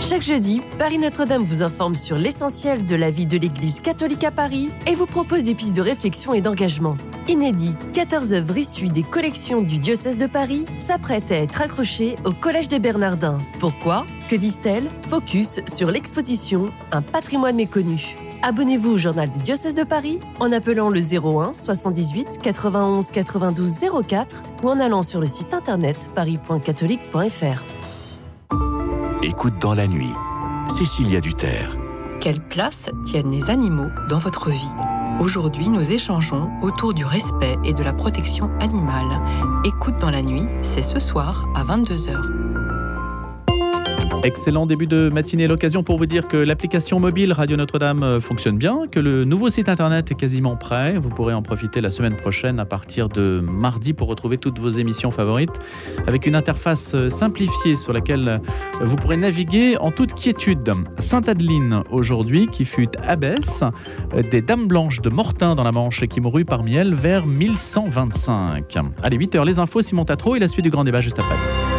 [0.01, 4.31] Chaque jeudi, Paris Notre-Dame vous informe sur l'essentiel de la vie de l'Église catholique à
[4.31, 6.97] Paris et vous propose des pistes de réflexion et d'engagement.
[7.29, 12.33] Inédit, 14 œuvres issues des collections du diocèse de Paris s'apprêtent à être accrochées au
[12.33, 13.37] Collège des Bernardins.
[13.61, 14.07] Pourquoi?
[14.31, 14.89] Que disent-elles?
[15.09, 18.17] Focus sur l'exposition Un patrimoine méconnu.
[18.43, 23.75] Abonnez-vous au journal du diocèse de Paris en appelant le 01 78 91 92
[24.07, 27.78] 04 ou en allant sur le site internet paris.catholique.fr.
[29.39, 30.13] Écoute dans la nuit.
[30.67, 31.77] Cécilia Duterre.
[32.21, 34.75] Quelle place tiennent les animaux dans votre vie?
[35.21, 39.21] Aujourd'hui, nous échangeons autour du respect et de la protection animale.
[39.65, 42.58] Écoute dans la nuit, c'est ce soir à 22h.
[44.25, 45.47] Excellent début de matinée.
[45.47, 49.49] L'occasion pour vous dire que l'application mobile Radio Notre-Dame euh, fonctionne bien, que le nouveau
[49.49, 50.99] site internet est quasiment prêt.
[50.99, 54.71] Vous pourrez en profiter la semaine prochaine à partir de mardi pour retrouver toutes vos
[54.71, 55.61] émissions favorites
[56.09, 58.39] avec une interface euh, simplifiée sur laquelle euh,
[58.85, 60.73] vous pourrez naviguer en toute quiétude.
[60.99, 63.63] Sainte-Adeline aujourd'hui qui fut abbesse
[64.33, 68.77] des Dames Blanches de Mortain dans la Manche et qui mourut parmi elles vers 1125.
[69.05, 71.78] Allez, 8h les infos, Simon Tatro et la suite du grand débat juste après.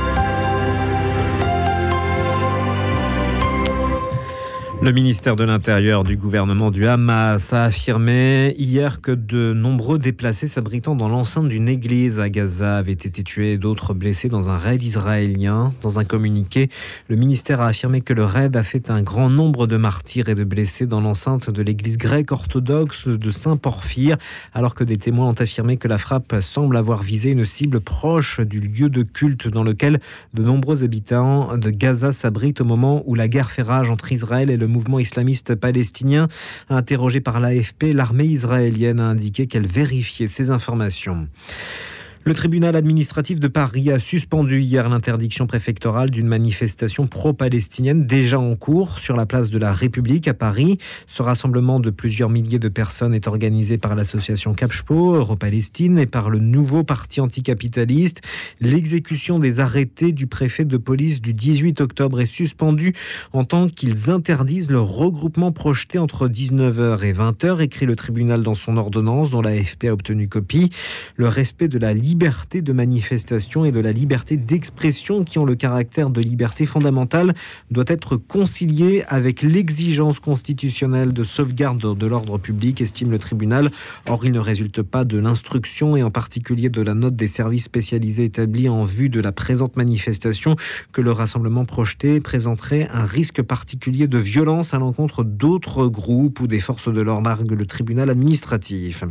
[4.82, 10.48] Le ministère de l'Intérieur du gouvernement du Hamas a affirmé hier que de nombreux déplacés
[10.48, 14.58] s'abritant dans l'enceinte d'une église à Gaza avaient été tués et d'autres blessés dans un
[14.58, 15.74] raid israélien.
[15.82, 16.70] Dans un communiqué,
[17.10, 20.36] le ministère a affirmé que le raid a fait un grand nombre de martyrs et
[20.36, 24.16] de blessés dans l'enceinte de l'église grecque orthodoxe de Saint-Porphyre,
[24.54, 28.40] alors que des témoins ont affirmé que la frappe semble avoir visé une cible proche
[28.40, 30.00] du lieu de culte dans lequel
[30.34, 34.50] de nombreux habitants de Gaza s'abritent au moment où la guerre fait rage entre Israël
[34.50, 36.28] et le mouvement islamiste palestinien.
[36.70, 41.28] Interrogé par l'AFP, l'armée israélienne a indiqué qu'elle vérifiait ces informations.
[42.30, 48.56] Le tribunal administratif de Paris a suspendu hier l'interdiction préfectorale d'une manifestation pro-palestinienne déjà en
[48.56, 50.78] cours sur la place de la République à Paris.
[51.08, 56.30] Ce rassemblement de plusieurs milliers de personnes est organisé par l'association Capspo, Euro-Palestine et par
[56.30, 58.22] le nouveau parti anticapitaliste.
[58.62, 62.94] L'exécution des arrêtés du préfet de police du 18 octobre est suspendue
[63.34, 68.54] en tant qu'ils interdisent le regroupement projeté entre 19h et 20h, écrit le tribunal dans
[68.54, 70.70] son ordonnance dont l'AFP a obtenu copie.
[71.16, 75.56] Le respect de la liberté de manifestation et de la liberté d'expression qui ont le
[75.56, 77.34] caractère de liberté fondamentale
[77.72, 83.72] doit être concilié avec l'exigence constitutionnelle de sauvegarde de l'ordre public, estime le tribunal.
[84.10, 87.64] Or, il ne résulte pas de l'instruction et en particulier de la note des services
[87.64, 90.58] spécialisés établis en vue de la présente manifestation
[90.92, 96.48] que le rassemblement projeté présenterait un risque particulier de violence à l'encontre d'autres groupes ou
[96.48, 99.06] des forces de l'ordre, argue le tribunal administratif.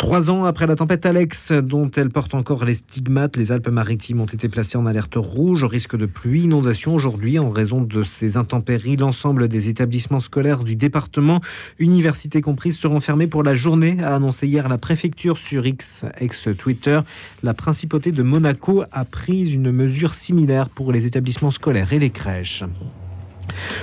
[0.00, 4.24] Trois ans après la tempête Alex, dont elle porte encore les stigmates, les Alpes-Maritimes ont
[4.24, 8.96] été placées en alerte rouge risque de pluie, inondation aujourd'hui en raison de ces intempéries.
[8.96, 11.42] L'ensemble des établissements scolaires du département,
[11.78, 17.00] universités comprises, seront fermés pour la journée, a annoncé hier la préfecture sur X, ex-Twitter.
[17.42, 22.10] La principauté de Monaco a pris une mesure similaire pour les établissements scolaires et les
[22.10, 22.64] crèches.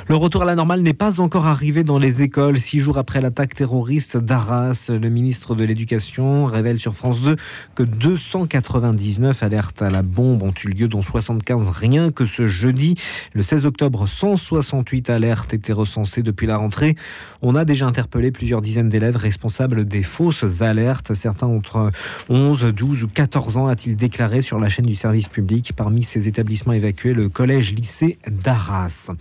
[0.08, 2.60] Le retour à la normale n'est pas encore arrivé dans les écoles.
[2.60, 7.36] Six jours après l'attaque terroriste d'Arras, le ministre de l'Éducation révèle sur France 2
[7.75, 12.95] que 299 alertes à la bombe ont eu lieu, dont 75 rien que ce jeudi.
[13.34, 16.95] Le 16 octobre, 168 alertes étaient recensées depuis la rentrée.
[17.41, 21.13] On a déjà interpellé plusieurs dizaines d'élèves responsables des fausses alertes.
[21.13, 21.91] Certains entre
[22.30, 25.73] 11, 12 ou 14 ans, a-t-il déclaré sur la chaîne du service public.
[25.75, 29.12] Parmi ces établissements évacués, le collège-lycée d'Arras.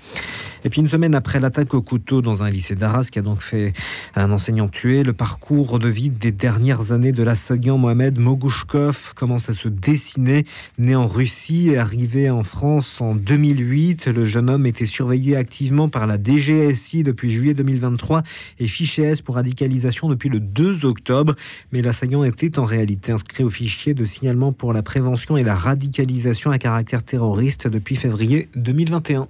[0.64, 3.42] Et puis une semaine après l'attaque au couteau dans un lycée d'Arras qui a donc
[3.42, 3.72] fait
[4.14, 9.48] un enseignant tué, le parcours de vie des dernières années de l'assaillant Mohamed Mogouchkov commence
[9.48, 10.44] à se dessiner.
[10.78, 15.88] Né en Russie et arrivé en France en 2008, le jeune homme était surveillé activement
[15.88, 18.22] par la DGSI depuis juillet 2023
[18.58, 21.34] et fiché S pour radicalisation depuis le 2 octobre.
[21.72, 25.54] Mais l'assaillant était en réalité inscrit au fichier de signalement pour la prévention et la
[25.54, 29.28] radicalisation à caractère terroriste depuis février 2021.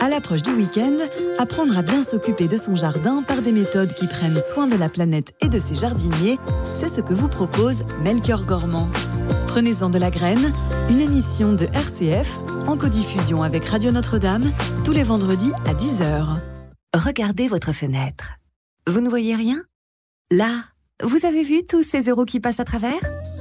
[0.00, 0.96] À l'approche du week-end,
[1.38, 4.88] apprendre à bien s'occuper de son jardin par des méthodes qui prennent soin de la
[4.88, 6.38] planète et de ses jardiniers,
[6.74, 8.88] c'est ce que vous propose Melchior Gormand.
[9.46, 10.52] Prenez-en de la graine,
[10.90, 14.44] une émission de RCF en codiffusion avec Radio Notre-Dame
[14.84, 16.26] tous les vendredis à 10h.
[16.94, 18.36] Regardez votre fenêtre.
[18.86, 19.62] Vous ne voyez rien?
[20.30, 20.50] Là,
[21.02, 23.00] vous avez vu tous ces euros qui passent à travers?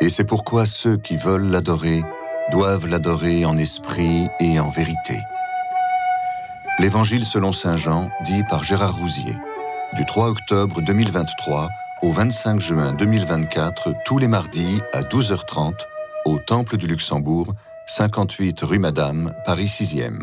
[0.00, 2.02] Et c'est pourquoi ceux qui veulent l'adorer
[2.50, 5.18] doivent l'adorer en esprit et en vérité.
[6.78, 9.34] L'Évangile selon Saint Jean, dit par Gérard Rousier,
[9.94, 11.68] du 3 octobre 2023
[12.02, 15.72] au 25 juin 2024, tous les mardis à 12h30,
[16.26, 17.54] au Temple du Luxembourg,
[17.86, 20.20] 58 rue Madame, Paris 6e,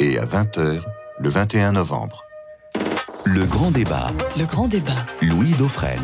[0.00, 0.82] et à 20h
[1.20, 2.24] le 21 novembre.
[3.24, 4.10] Le grand débat.
[4.36, 5.06] Le grand débat.
[5.22, 6.02] Louis Dauphren.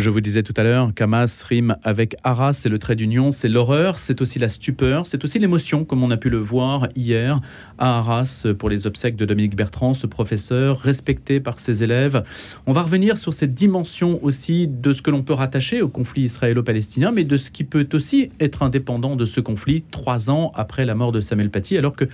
[0.00, 3.50] Je vous disais tout à l'heure qu'Hamas rime avec Arras, c'est le trait d'union, c'est
[3.50, 7.42] l'horreur, c'est aussi la stupeur, c'est aussi l'émotion, comme on a pu le voir hier
[7.76, 12.24] à Arras pour les obsèques de Dominique Bertrand, ce professeur respecté par ses élèves.
[12.66, 16.22] On va revenir sur cette dimension aussi de ce que l'on peut rattacher au conflit
[16.22, 20.86] israélo-palestinien, mais de ce qui peut aussi être indépendant de ce conflit trois ans après
[20.86, 22.06] la mort de Samuel Paty, alors que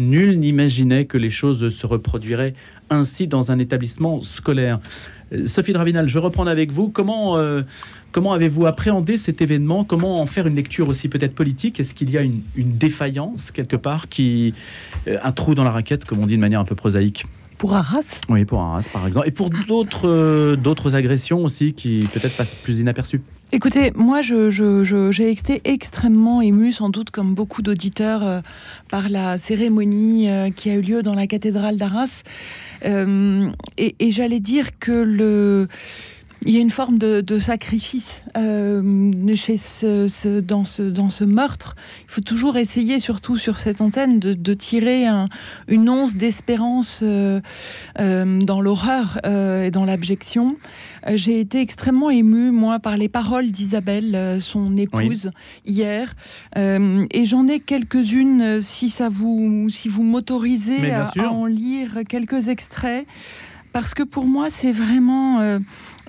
[0.00, 2.54] nul n'imaginait que les choses se reproduiraient
[2.90, 4.80] ainsi dans un établissement scolaire.
[5.32, 6.88] Euh, Sophie Dravinal, je vais reprendre avec vous.
[6.88, 7.62] Comment, euh,
[8.12, 9.84] comment avez-vous appréhendé cet événement?
[9.84, 11.80] Comment en faire une lecture aussi peut-être politique?
[11.80, 14.54] Est-ce qu'il y a une, une, défaillance quelque part, qui,
[15.06, 17.26] euh, un trou dans la raquette, comme on dit de manière un peu prosaïque?
[17.58, 18.20] Pour Arras?
[18.28, 19.26] Oui, pour Arras, par exemple.
[19.26, 23.20] Et pour d'autres d'autres agressions aussi qui peut-être passent plus inaperçues?
[23.50, 28.40] Écoutez, moi, j'ai je, je, été extrêmement ému, sans doute comme beaucoup d'auditeurs, euh,
[28.90, 32.24] par la cérémonie euh, qui a eu lieu dans la cathédrale d'Arras.
[32.84, 35.68] Euh, et, et j'allais dire que le
[36.46, 41.10] il y a une forme de, de sacrifice euh, chez ce, ce, dans, ce, dans
[41.10, 41.74] ce meurtre.
[42.04, 45.28] Il faut toujours essayer, surtout sur cette antenne, de, de tirer un,
[45.66, 47.40] une once d'espérance euh,
[47.98, 50.56] euh, dans l'horreur euh, et dans l'abjection.
[51.06, 55.30] Euh, j'ai été extrêmement émue, moi, par les paroles d'Isabelle, euh, son épouse,
[55.66, 55.72] oui.
[55.72, 56.14] hier.
[56.56, 62.48] et j'en ai quelques-unes, si ça vous, si vous m'autorisez à, à, en lire quelques
[62.48, 63.06] extraits.
[63.72, 65.58] Parce que pour moi, c'est vraiment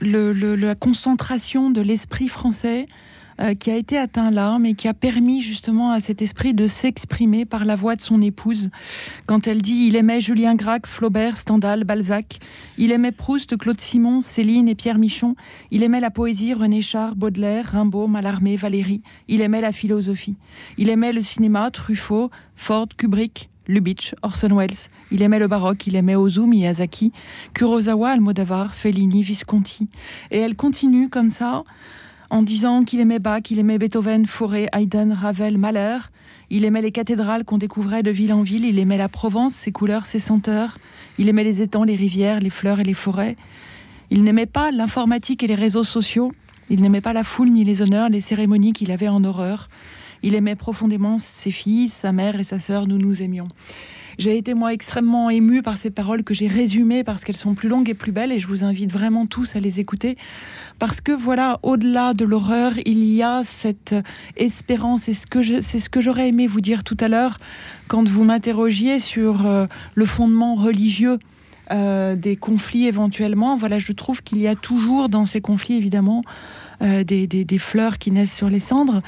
[0.01, 2.87] le, la concentration de l'esprit français
[3.41, 6.67] euh, qui a été atteint là, mais qui a permis justement à cet esprit de
[6.67, 8.69] s'exprimer par la voix de son épouse.
[9.27, 12.39] Quand elle dit il aimait Julien Gracq, Flaubert, Stendhal, Balzac,
[12.77, 15.35] il aimait Proust, Claude Simon, Céline et Pierre Michon,
[15.71, 20.35] il aimait la poésie, René Char, Baudelaire, Rimbaud, Mallarmé, Valéry, il aimait la philosophie,
[20.77, 24.89] il aimait le cinéma, Truffaut, Ford, Kubrick, Lubitsch, Orson Welles.
[25.12, 27.13] Il aimait le baroque, il aimait Ozu, Miyazaki,
[27.53, 29.88] Kurosawa, Almodovar, Fellini, Visconti.
[30.32, 31.63] Et elle continue comme ça,
[32.32, 35.99] en disant qu'il aimait Bach, qu'il aimait Beethoven, Fauré, Haydn, Ravel, Mahler.
[36.49, 38.65] Il aimait les cathédrales qu'on découvrait de ville en ville.
[38.65, 40.79] Il aimait la Provence, ses couleurs, ses senteurs.
[41.19, 43.36] Il aimait les étangs, les rivières, les fleurs et les forêts.
[44.10, 46.34] Il n'aimait pas l'informatique et les réseaux sociaux.
[46.71, 49.69] Il n'aimait pas la foule ni les honneurs, les cérémonies qu'il avait en horreur.
[50.23, 52.88] Il aimait profondément ses filles, sa mère et sa sœur.
[52.88, 53.47] Nous nous aimions.
[54.19, 57.69] J'ai été moi extrêmement émue par ces paroles que j'ai résumées parce qu'elles sont plus
[57.69, 60.17] longues et plus belles et je vous invite vraiment tous à les écouter
[60.77, 63.95] parce que voilà, au-delà de l'horreur, il y a cette
[64.36, 67.38] espérance c'est ce que j'aurais aimé vous dire tout à l'heure
[67.88, 71.17] quand vous m'interrogiez sur euh, le fondement religieux
[71.71, 73.55] euh, des conflits éventuellement.
[73.55, 76.23] Voilà, je trouve qu'il y a toujours dans ces conflits évidemment
[76.81, 79.01] euh, des, des, des, fleurs qui naissent sur les cendres.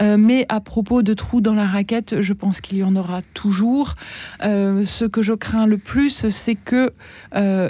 [0.00, 3.20] Euh, mais à propos de trous dans la raquette, je pense qu'il y en aura
[3.34, 3.96] toujours.
[4.42, 6.92] Euh, ce que je crains le plus, c'est que,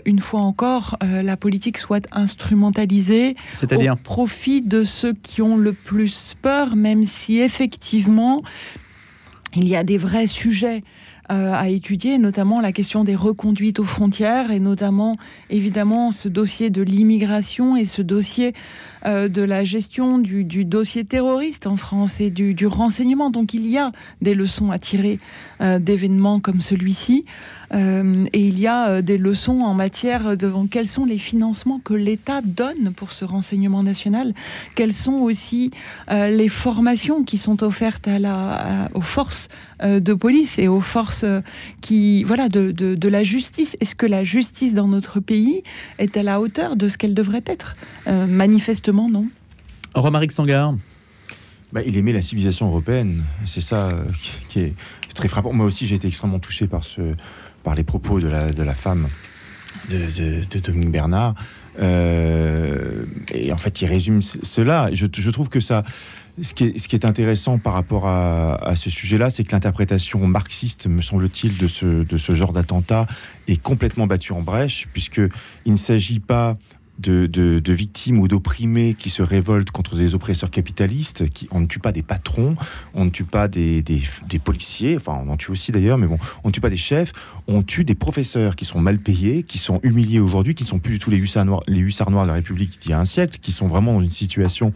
[0.04, 6.34] une fois encore, la politique soit instrumentalisée au profit de ceux qui ont le plus
[6.40, 8.42] peur, même si effectivement,
[9.54, 10.82] il y a des vrais sujets
[11.28, 15.14] à étudier, notamment la question des reconduites aux frontières et notamment
[15.50, 18.54] évidemment ce dossier de l'immigration et ce dossier
[19.06, 23.30] euh, de la gestion du, dossier terroriste en France et du, renseignement.
[23.30, 25.20] Donc il y a des leçons à tirer
[25.60, 27.24] euh, d'événements comme celui-ci.
[27.74, 31.92] Euh, et il y a des leçons en matière de quels sont les financements que
[31.94, 34.32] l'État donne pour ce renseignement national,
[34.74, 35.70] quelles sont aussi
[36.10, 38.08] les formations qui sont offertes
[38.94, 39.48] aux forces
[39.82, 41.26] de police et aux forces
[41.82, 43.76] qui, voilà, de, la justice.
[43.80, 45.62] Est-ce que la justice dans notre pays
[45.98, 47.74] est à la hauteur de ce qu'elle devrait être
[48.06, 49.28] Manifestement, non?
[49.94, 50.74] Romaric Sangar.
[51.72, 53.24] Bah, il aimait la civilisation européenne.
[53.44, 53.90] C'est ça
[54.48, 54.74] qui est
[55.14, 55.52] très frappant.
[55.52, 57.14] Moi aussi, j'ai été extrêmement touché par ce,
[57.62, 59.08] par les propos de la, de la femme
[59.90, 61.34] de, de, de Dominique Bernard.
[61.78, 64.88] Euh, et en fait, il résume cela.
[64.94, 65.84] Je, je trouve que ça,
[66.40, 69.52] ce qui est, ce qui est intéressant par rapport à, à ce sujet-là, c'est que
[69.52, 73.06] l'interprétation marxiste, me semble-t-il, de ce, de ce genre d'attentat
[73.46, 75.30] est complètement battue en brèche, puisqu'il
[75.72, 76.54] ne s'agit pas
[76.98, 81.28] de, victimes ou d'opprimés qui se révoltent contre des oppresseurs capitalistes.
[81.30, 82.56] Qui, on ne tue pas des patrons,
[82.94, 86.18] on ne tue pas des, des, policiers, enfin on en tue aussi d'ailleurs, mais bon,
[86.44, 87.12] on ne tue pas des chefs,
[87.46, 90.78] on tue des professeurs qui sont mal payés, qui sont humiliés aujourd'hui, qui ne sont
[90.78, 93.04] plus du tout les hussards noirs, les noirs de la République d'il y a un
[93.04, 94.72] siècle, qui sont vraiment dans une situation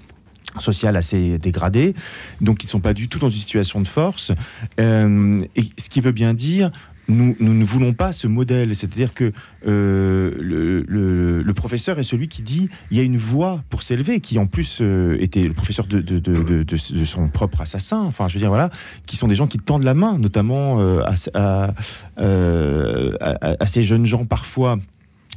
[0.58, 1.94] sociale assez dégradée,
[2.40, 4.32] donc ils ne sont pas du tout dans une situation de force.
[4.80, 6.70] Euh, et ce qui veut bien dire
[7.08, 8.74] nous, nous, ne voulons pas ce modèle.
[8.74, 9.32] C'est-à-dire que
[9.66, 14.38] euh, le, professeur est celui qui dit il y a une voie pour s'élever, qui
[14.38, 18.00] en plus euh, était le professeur de, son propre assassin.
[18.00, 18.70] Enfin, je veux dire, voilà,
[19.06, 21.02] qui sont des gens qui tendent la main, notamment euh,
[21.34, 21.74] à,
[22.16, 24.78] à, ces jeunes gens parfois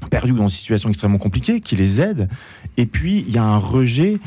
[0.09, 2.27] perdus dans une situation extrêmement compliquée, qui les aident.
[2.77, 4.19] Et puis, il y a un rejet.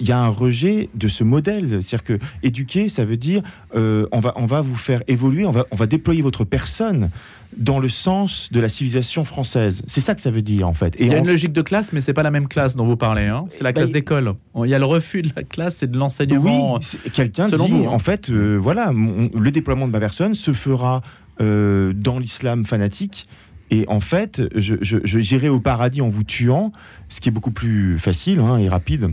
[0.00, 1.80] Il y a un rejet de ce modèle.
[1.82, 3.42] C'est-à-dire que éduquer, ça veut dire
[3.74, 7.10] euh, on, va, on va vous faire évoluer, on va, on va déployer votre personne
[7.56, 9.82] dans le sens de la civilisation française.
[9.86, 10.94] C'est ça que ça veut dire en fait.
[11.00, 12.84] Et il y a une logique de classe, mais c'est pas la même classe dont
[12.84, 13.24] vous parlez.
[13.24, 13.46] Hein.
[13.48, 14.34] C'est la classe bah, d'école.
[14.56, 16.74] Il y a le refus de la classe et de l'enseignement.
[16.74, 17.90] Oui, quelqu'un dit vous, hein.
[17.90, 21.02] en fait, euh, voilà, mon, le déploiement de ma personne se fera
[21.40, 23.24] euh, dans l'islam fanatique.
[23.70, 26.72] Et en fait, je, je, je, j'irai au paradis en vous tuant,
[27.08, 29.10] ce qui est beaucoup plus facile hein, et rapide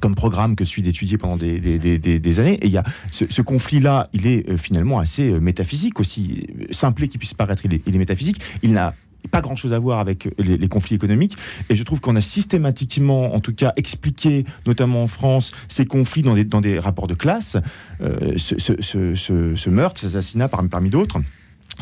[0.00, 2.58] comme programme que celui d'étudier pendant des, années.
[2.62, 6.46] Et il y a ce, conflit-là, il est euh, finalement assez euh, métaphysique aussi.
[6.70, 8.40] Simplé qu'il puisse paraître, il est, il métaphysique.
[8.62, 8.94] Il n'a
[9.30, 11.36] pas grand chose à voir avec les, conflits économiques.
[11.68, 16.22] Et je trouve qu'on a systématiquement, en tout cas, expliqué, notamment en France, ces conflits
[16.22, 17.56] dans des, rapports de classe,
[18.00, 21.18] euh, ce, meurtre, ces assassinats parmi, parmi d'autres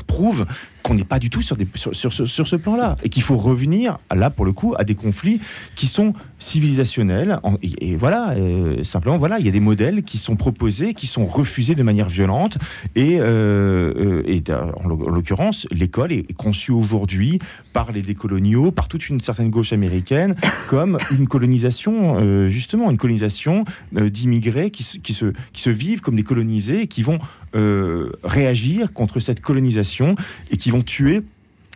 [0.06, 0.46] prouve
[0.84, 4.28] qu'on n'est pas du tout sur, sur, sur, ce plan-là et qu'il faut revenir, là
[4.28, 5.40] pour le coup, à des conflits
[5.74, 7.40] qui sont civilisationnels.
[7.62, 11.24] Et, voilà, euh, simplement, voilà, il y a des modèles qui sont proposés, qui sont
[11.24, 12.58] refusés de manière violente.
[12.94, 17.38] Et, euh, et en l'occurrence, l'école est conçue aujourd'hui
[17.72, 20.36] par les décoloniaux, par toute une certaine gauche américaine,
[20.68, 23.64] comme une colonisation, euh, justement, une colonisation
[23.96, 27.18] euh, d'immigrés qui, qui, se, qui se vivent comme des colonisés et qui vont
[27.54, 30.16] euh, réagir contre cette colonisation
[30.50, 31.22] et qui vont tuer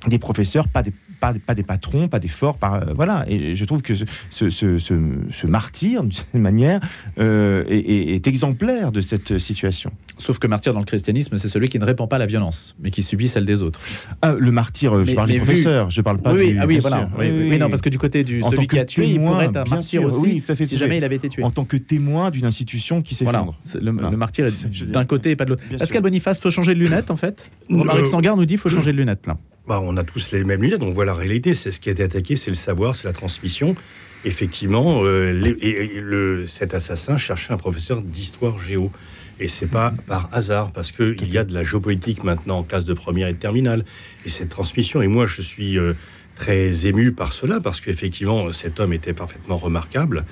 [0.07, 2.57] des professeurs, pas des, pas, pas des patrons, pas des forts.
[2.57, 3.25] Pas, euh, voilà.
[3.29, 4.95] Et je trouve que ce, ce, ce,
[5.31, 6.81] ce martyr, d'une certaine manière,
[7.19, 9.91] euh, est, est, exemplaire de cette situation.
[10.19, 12.77] Sauf que martyr dans le christianisme, c'est celui qui ne répand pas à la violence,
[12.81, 13.81] mais qui subit celle des autres.
[14.23, 16.79] Ah, le martyr, mais, je parle du professeur, je parle pas oui, du ah oui,
[16.79, 17.09] voilà.
[17.19, 19.33] oui, oui, oui, non, parce que du côté du celui qui a tué, témoin, il
[19.33, 21.43] pourrait être un martyr sûr, aussi, oui, si jamais il avait été tué.
[21.43, 23.57] En tant que témoin d'une institution qui s'effondre.
[23.65, 23.85] Voilà.
[23.85, 24.11] Le, voilà.
[24.11, 25.63] le, martyr est d'un côté et pas de l'autre.
[25.79, 27.51] Pascal Boniface, faut changer de lunettes, en fait.
[27.71, 29.37] Romaric Sangar nous dit faut changer de lunettes, là.
[29.69, 31.55] Bah, on a tous les mêmes lunettes, on voit la réalité.
[31.55, 33.77] C'est ce qui a été attaqué, c'est le savoir, c'est la transmission.
[34.25, 38.91] Effectivement, euh, les, et le, cet assassin cherchait un professeur d'histoire géo.
[39.39, 42.87] Et c'est pas par hasard, parce qu'il y a de la géopolitique maintenant en classe
[42.87, 43.85] de première et de terminale.
[44.25, 45.93] Et cette transmission, et moi je suis euh,
[46.35, 50.25] très ému par cela, parce qu'effectivement cet homme était parfaitement remarquable,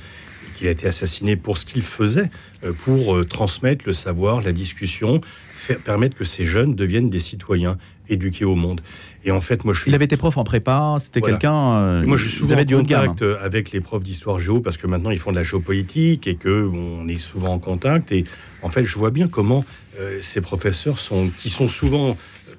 [0.46, 2.30] et qu'il a été assassiné pour ce qu'il faisait,
[2.64, 5.20] euh, pour transmettre le savoir, la discussion,
[5.56, 7.76] faire, permettre que ces jeunes deviennent des citoyens
[8.08, 8.80] éduqués au monde.
[9.24, 9.90] Et en fait, moi, je suis...
[9.90, 11.36] Il avait été prof en prépa, c'était voilà.
[11.36, 11.76] quelqu'un...
[11.76, 15.10] Euh, moi, je suis souvent en contact avec les profs d'histoire géo, parce que maintenant,
[15.10, 18.12] ils font de la géopolitique et que bon, on est souvent en contact.
[18.12, 18.24] Et
[18.62, 19.64] en fait, je vois bien comment
[19.98, 22.16] euh, ces professeurs sont, qui sont souvent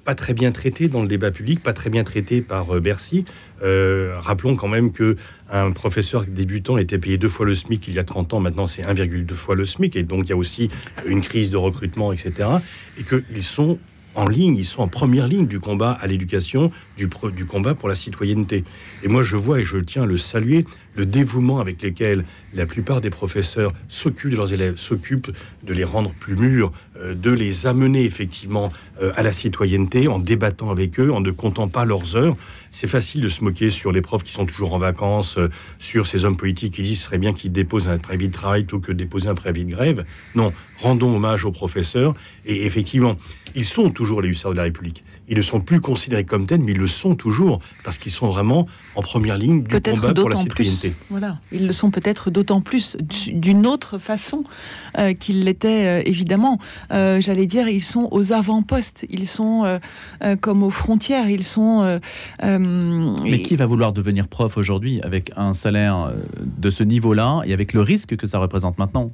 [0.08, 3.26] pas très bien traités dans le débat public, pas très bien traités par euh, Bercy.
[3.62, 5.18] Euh, rappelons quand même que
[5.50, 8.66] un professeur débutant était payé deux fois le SMIC il y a 30 ans, maintenant
[8.66, 10.70] c'est 1,2 fois le SMIC, et donc il y a aussi
[11.04, 12.48] une crise de recrutement, etc.
[12.98, 13.78] Et qu'ils sont
[14.18, 17.88] en ligne, ils sont en première ligne du combat à l'éducation, du, du, combat pour
[17.88, 18.64] la citoyenneté.
[19.04, 20.66] Et moi, je vois et je tiens à le saluer,
[20.98, 22.24] le dévouement avec lequel
[22.54, 25.30] la plupart des professeurs s'occupent de leurs élèves, s'occupent
[25.62, 28.68] de les rendre plus mûrs, euh, de les amener effectivement
[29.00, 32.36] euh, à la citoyenneté en débattant avec eux, en ne comptant pas leurs heures.
[32.72, 36.08] C'est facile de se moquer sur les profs qui sont toujours en vacances, euh, sur
[36.08, 38.80] ces hommes politiques qui disent ce serait bien qu'ils déposent un préavis de travail plutôt
[38.80, 40.04] que déposer un préavis de grève.
[40.34, 42.14] Non, rendons hommage aux professeurs.
[42.44, 43.16] Et effectivement,
[43.54, 45.04] ils sont toujours les hussards de la République.
[45.28, 48.28] Ils ne sont plus considérés comme tels, mais ils le sont toujours, parce qu'ils sont
[48.28, 50.90] vraiment en première ligne du combat pour la citoyenneté.
[50.90, 51.06] Plus.
[51.10, 52.96] Voilà, ils le sont peut-être d'autant plus
[53.28, 54.44] d'une autre façon
[54.98, 56.58] euh, qu'ils l'étaient euh, évidemment.
[56.92, 59.78] Euh, J'allais dire, ils sont aux avant-postes, ils sont euh,
[60.24, 62.00] euh, comme aux frontières, ils sont.
[62.42, 66.12] mais qui va vouloir devenir prof aujourd'hui avec un salaire
[66.44, 69.10] de ce niveau-là et avec le risque que ça représente maintenant?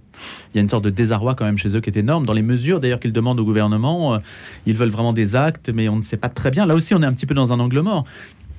[0.52, 2.26] Il y a une sorte de désarroi quand même chez eux qui est énorme.
[2.26, 4.18] Dans les mesures d'ailleurs qu'ils demandent au gouvernement,
[4.66, 6.66] ils veulent vraiment des actes, mais on ne sait pas très bien.
[6.66, 8.04] Là aussi, on est un petit peu dans un angle mort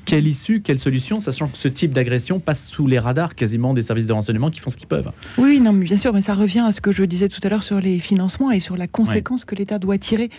[0.05, 3.81] quelle issue, quelle solution, sachant que ce type d'agression passe sous les radars quasiment des
[3.81, 5.11] services de renseignement qui font ce qu'ils peuvent.
[5.37, 7.49] Oui, non, mais bien sûr, mais ça revient à ce que je disais tout à
[7.49, 10.29] l'heure sur les financements et sur la conséquence que l'État doit tirer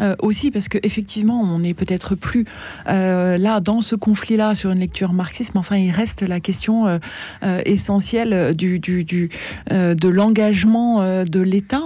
[0.00, 2.44] euh, aussi, parce qu'effectivement, on n'est peut-être plus
[2.88, 6.86] euh, là dans ce conflit-là sur une lecture marxiste, mais enfin, il reste la question
[6.86, 6.98] euh,
[7.64, 9.30] essentielle du, du, du
[9.70, 11.84] de l'engagement de l'État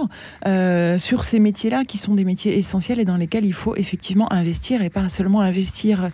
[0.97, 4.81] sur ces métiers-là, qui sont des métiers essentiels et dans lesquels il faut effectivement investir
[4.81, 6.09] et pas seulement investir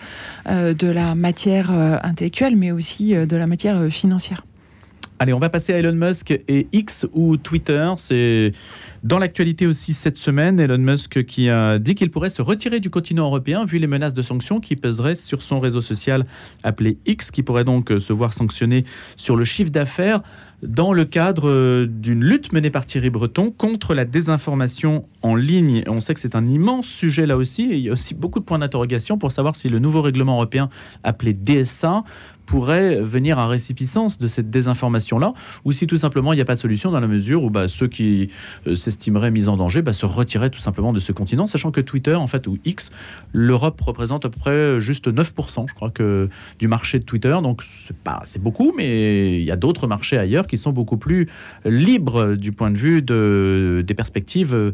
[0.47, 1.71] de la matière
[2.03, 4.45] intellectuelle, mais aussi de la matière financière.
[5.17, 7.89] Allez, on va passer à Elon Musk et X ou Twitter.
[7.95, 8.51] C'est
[9.05, 12.89] dans l'actualité aussi cette semaine, Elon Musk qui a dit qu'il pourrait se retirer du
[12.89, 16.25] continent européen vu les menaces de sanctions qui peseraient sur son réseau social
[16.63, 18.83] appelé X, qui pourrait donc se voir sanctionné
[19.15, 20.23] sur le chiffre d'affaires
[20.63, 25.83] dans le cadre d'une lutte menée par Thierry Breton contre la désinformation en ligne.
[25.87, 28.39] On sait que c'est un immense sujet là aussi, et il y a aussi beaucoup
[28.39, 30.69] de points d'interrogation pour savoir si le nouveau règlement européen
[31.03, 32.03] appelé DSA
[32.45, 35.33] pourrait venir à récipicence de cette désinformation-là,
[35.65, 37.67] ou si tout simplement il n'y a pas de solution dans la mesure où bah,
[37.67, 38.29] ceux qui
[38.67, 41.81] euh, s'estimeraient mis en danger bah, se retiraient tout simplement de ce continent, sachant que
[41.81, 42.91] Twitter, en fait, ou X,
[43.33, 46.29] l'Europe représente à peu près juste 9%, je crois, que,
[46.59, 47.35] du marché de Twitter.
[47.43, 50.97] Donc c'est pas, c'est beaucoup, mais il y a d'autres marchés ailleurs qui sont beaucoup
[50.97, 51.27] plus
[51.65, 54.71] libres du point de vue de, des perspectives euh,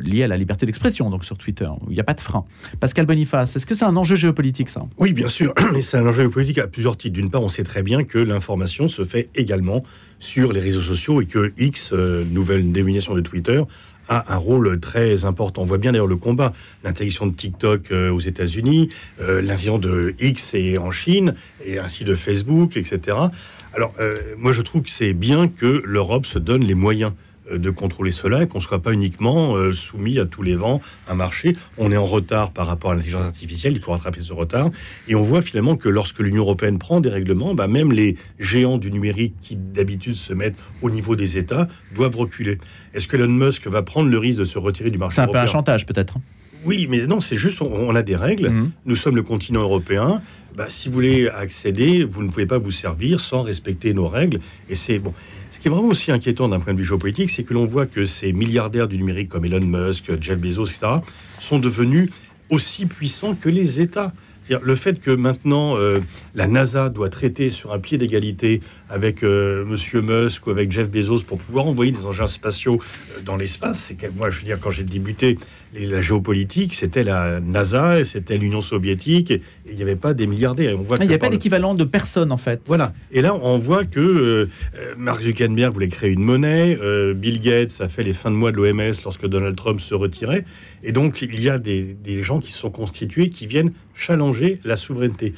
[0.00, 2.44] liées à la liberté d'expression, donc sur Twitter, il n'y a pas de frein.
[2.80, 4.84] Pascal Boniface, est-ce que c'est un enjeu géopolitique, ça?
[4.98, 7.14] Oui, bien sûr, mais c'est un enjeu géopolitique à plusieurs titres.
[7.14, 9.82] D'une part, on sait très bien que l'information se fait également
[10.24, 13.62] sur les réseaux sociaux et que X, euh, nouvelle dénomination de Twitter,
[14.08, 15.62] a un rôle très important.
[15.62, 16.52] On voit bien d'ailleurs le combat,
[16.82, 22.04] l'interdiction de TikTok euh, aux États-Unis, euh, l'invasion de X et en Chine, et ainsi
[22.04, 23.16] de Facebook, etc.
[23.74, 23.92] Alors,
[24.38, 28.12] moi, je trouve que c'est bien que l'Europe se donne les moyens euh, de contrôler
[28.12, 31.56] cela et qu'on ne soit pas uniquement euh, soumis à tous les vents, un marché.
[31.78, 34.70] On est en retard par rapport à l'intelligence artificielle, il faut rattraper ce retard.
[35.08, 38.78] Et on voit finalement que lorsque l'Union européenne prend des règlements, bah, même les géants
[38.78, 42.58] du numérique qui d'habitude se mettent au niveau des États doivent reculer.
[42.94, 45.28] Est-ce que Elon Musk va prendre le risque de se retirer du marché C'est un
[45.28, 46.14] peu un chantage peut-être.
[46.64, 48.48] Oui, mais non, c'est juste, on, a des règles.
[48.48, 48.70] Mhm.
[48.86, 50.22] Nous sommes le continent européen.
[50.56, 54.40] Bah, si vous voulez accéder, vous ne pouvez pas vous servir sans respecter nos règles.
[54.70, 55.12] Et c'est bon.
[55.64, 58.04] Qui est vraiment aussi inquiétant d'un point de vue géopolitique, c'est que l'on voit que
[58.04, 60.96] ces milliardaires du numérique comme Elon Musk, Jeff Bezos, etc.,
[61.40, 62.10] sont devenus
[62.50, 64.12] aussi puissants que les États.
[64.50, 66.00] Le fait que maintenant euh,
[66.34, 68.60] la NASA doit traiter sur un pied d'égalité
[68.90, 72.80] avec euh, Monsieur Musk ou avec Jeff Bezos pour pouvoir envoyer des engins spatiaux
[73.16, 75.38] euh, dans l'espace, c'est moi je veux dire quand j'ai débuté
[75.74, 80.26] la géopolitique, c'était la NASA et c'était l'Union soviétique et il n'y avait pas des
[80.26, 80.76] milliardaires.
[80.78, 82.60] On voit ah, il n'y a pas d'équivalent de personne en fait.
[82.66, 82.92] Voilà.
[83.10, 84.48] Et là on voit que
[84.96, 86.78] Mark Zuckerberg voulait créer une monnaie,
[87.14, 90.44] Bill Gates a fait les fins de mois de l'OMS lorsque Donald Trump se retirait,
[90.82, 94.60] et donc il y a des, des gens qui se sont constitués qui viennent challenger
[94.64, 95.34] la souveraineté.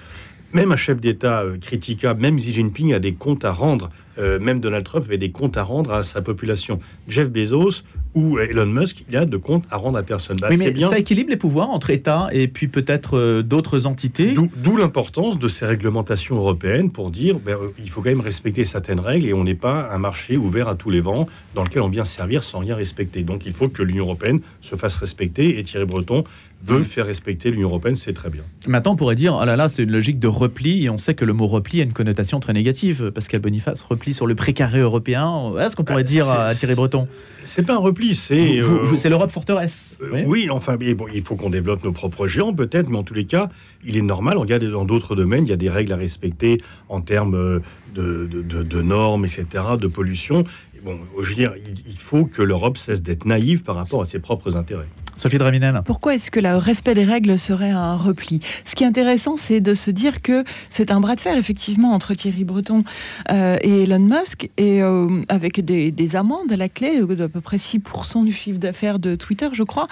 [0.57, 4.39] Même un chef d'État euh, critiquable, même Xi Jinping a des comptes à rendre, euh,
[4.39, 6.81] même Donald Trump avait des comptes à rendre à sa population.
[7.09, 7.83] Jeff Bezos
[8.15, 10.39] ou Elon Musk, il a de comptes à rendre à personne.
[10.41, 14.35] Bah, mais ça équilibre les pouvoirs entre États et puis peut-être euh, d'autres entités.
[14.35, 19.01] D'où l'importance de ces réglementations européennes pour dire ben, il faut quand même respecter certaines
[19.01, 21.91] règles et on n'est pas un marché ouvert à tous les vents dans lequel on
[21.91, 23.23] vient servir sans rien respecter.
[23.23, 26.25] Donc il faut que l'Union européenne se fasse respecter et Thierry Breton
[26.65, 28.43] veut faire respecter l'Union européenne, c'est très bien.
[28.67, 31.15] Maintenant, on pourrait dire, ah là là, c'est une logique de repli, et on sait
[31.15, 33.11] que le mot repli a une connotation très négative.
[33.15, 37.07] Pascal Boniface, repli sur le précaré européen, est-ce qu'on pourrait bah, dire à Thierry Breton?
[37.45, 38.61] C'est pas un repli, c'est...
[38.61, 39.97] Euh, c'est l'Europe forteresse.
[40.03, 40.49] Euh, oui.
[40.51, 43.49] enfin, bon, il faut qu'on développe nos propres géants, peut-être, mais en tous les cas,
[43.85, 47.01] il est normal, regardez, dans d'autres domaines, il y a des règles à respecter en
[47.01, 47.61] termes euh,
[47.95, 49.47] de, de normes, etc.,
[49.81, 50.45] de pollution.
[50.85, 51.55] Bon, je veux dire,
[51.89, 54.89] il faut que l'Europe cesse d'être naïve par rapport à ses propres intérêts.
[55.17, 55.81] Sophie Draminel.
[55.85, 58.41] Pourquoi est-ce que le respect des règles serait un repli?
[58.65, 61.93] Ce qui est intéressant, c'est de se dire que c'est un bras de fer, effectivement,
[61.93, 62.85] entre Thierry Breton
[63.31, 67.41] euh, et Elon Musk, et euh, avec des, amendes à la clé euh, d'à peu
[67.41, 69.87] près 6% du chiffre d'affaires de Twitter, je crois.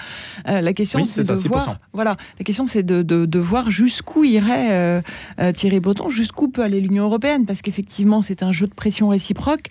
[0.47, 5.03] la question, c'est de voir, voilà, la question, c'est de, de, voir jusqu'où irait
[5.55, 9.71] Thierry Breton, jusqu'où peut aller l'Union européenne, parce qu'effectivement, c'est un jeu de pression réciproque.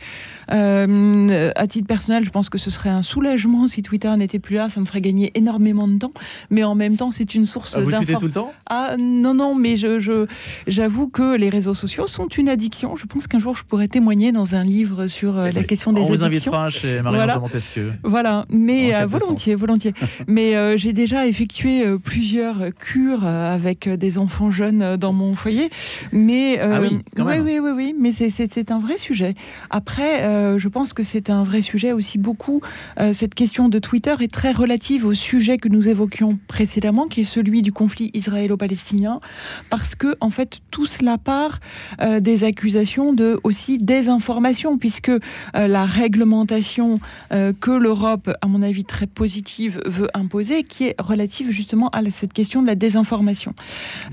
[0.50, 4.70] à titre personnel, je pense que ce serait un soulagement si Twitter n'était plus là,
[4.70, 6.14] ça me ferait gagner énormément énormément de temps,
[6.50, 8.54] mais en même temps, c'est une source ah, Vous le tout le temps?
[8.70, 10.26] Ah non, non, mais je,
[10.68, 12.96] j'avoue que les réseaux sociaux sont une addiction.
[12.96, 16.00] Je pense qu'un jour, je pourrais témoigner dans un livre sur euh, la question des
[16.00, 16.14] addictions.
[16.14, 17.40] On vous invitera chez Marianne voilà.
[17.40, 17.94] Montesquieu.
[18.04, 19.94] Voilà, mais euh, volontiers, volontiers.
[20.28, 25.70] mais euh, j'ai déjà effectué plusieurs cures avec des enfants jeunes dans mon foyer.
[26.14, 29.36] Mais ah oui, oui, oui, oui, oui, mais c'est un vrai sujet.
[29.70, 30.22] Après,
[30.58, 32.62] je pense que c'est un vrai sujet aussi beaucoup.
[33.12, 37.22] cette question de Twitter est très relative au sujet sujet que nous évoquions précédemment, qui
[37.22, 39.20] est celui du conflit israélo-palestinien,
[39.72, 41.60] parce que en fait tout cela part
[42.02, 45.20] euh, des accusations de aussi désinformation, puisque euh,
[45.56, 47.00] la réglementation
[47.32, 52.02] euh, que l'Europe, à mon avis très positive, veut imposer, qui est relative justement à
[52.12, 53.56] cette question de la désinformation,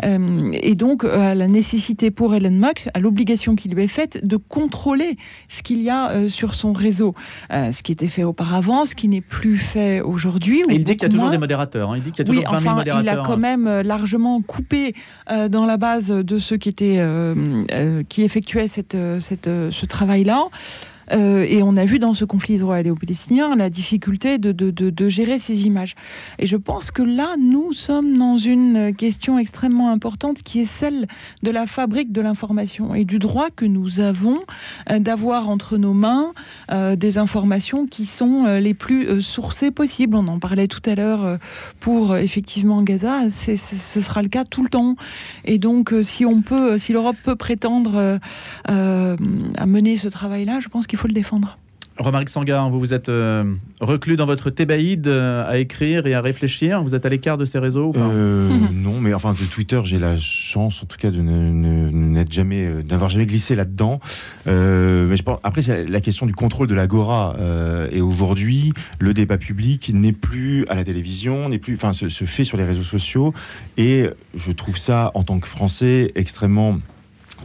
[0.03, 4.37] et donc à la nécessité pour Elon Musk, à l'obligation qui lui est faite de
[4.39, 5.19] contrôler
[5.49, 7.15] ce qu'il y a sur son réseau,
[7.51, 10.63] ce qui était fait auparavant, ce qui n'est plus fait aujourd'hui.
[10.71, 11.91] Il dit qu'il toujours des modérateurs.
[11.91, 11.97] Hein.
[11.97, 13.15] Il dit qu'il y a toujours oui, 20 000 modérateurs.
[13.15, 14.95] Il a quand même euh, largement coupé
[15.31, 20.49] euh, dans la base de ceux qui étaient euh, qui effectuaient cette, cette, ce travail-là.
[21.13, 25.39] Euh, et on a vu dans ce conflit israélo-palestinien la difficulté de, de, de, gérer
[25.39, 25.95] ces images.
[26.39, 31.07] Et je pense que là, nous sommes dans une question extrêmement importante qui est celle
[31.43, 34.41] de la fabrique de l'information et du droit que nous avons
[34.91, 36.33] euh, d'avoir entre nos mains
[36.71, 40.17] euh, des informations qui sont les plus sourcées possibles.
[40.17, 41.39] On en parlait tout à l'heure
[41.81, 44.97] pour effectivement Gaza, ce sera le cas tout le temps.
[45.45, 48.19] Et donc, si on peut, si l'Europe peut prétendre
[48.67, 51.57] à mener ce travail-là, je pense qu'il faut le défendre.
[51.97, 56.21] Romaric Sangar, vous vous êtes euh, reclus dans votre thébaïde euh, à écrire et à
[56.21, 56.83] réfléchir.
[56.83, 60.17] Vous êtes à l'écart de ces réseaux euh, Non, mais enfin de Twitter, j'ai la
[60.19, 64.01] chance, en tout cas, de n'être jamais, d'avoir jamais glissé là-dedans.
[64.47, 67.37] mais je pense, après, c'est la question du contrôle de l'agora.
[67.93, 72.25] et aujourd'hui, le débat public n'est plus à la télévision, n'est plus, enfin, se, se
[72.25, 73.35] fait sur les réseaux sociaux.
[73.77, 76.79] Et je trouve ça, en tant que Français, extrêmement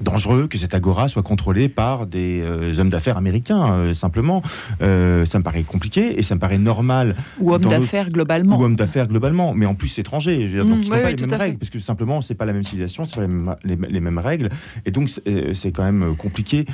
[0.02, 4.42] dangereux que cette agora soit contrôlée par des euh, hommes d'affaires américains, euh, simplement.
[4.82, 7.16] Euh, ça me paraît compliqué et ça me paraît normal.
[7.40, 8.60] Ou hommes d'affaires globalement.
[8.60, 10.48] Ou hommes d'affaires globalement, mais en plus étrangers.
[10.48, 13.16] donc, mmh, pas les mêmes règles, parce que simplement, c'est pas la même civilisation, c'est
[13.16, 14.50] pas les mêmes, les, mêmes, règles.
[14.86, 15.10] Et donc,
[15.54, 16.66] c'est quand même compliqué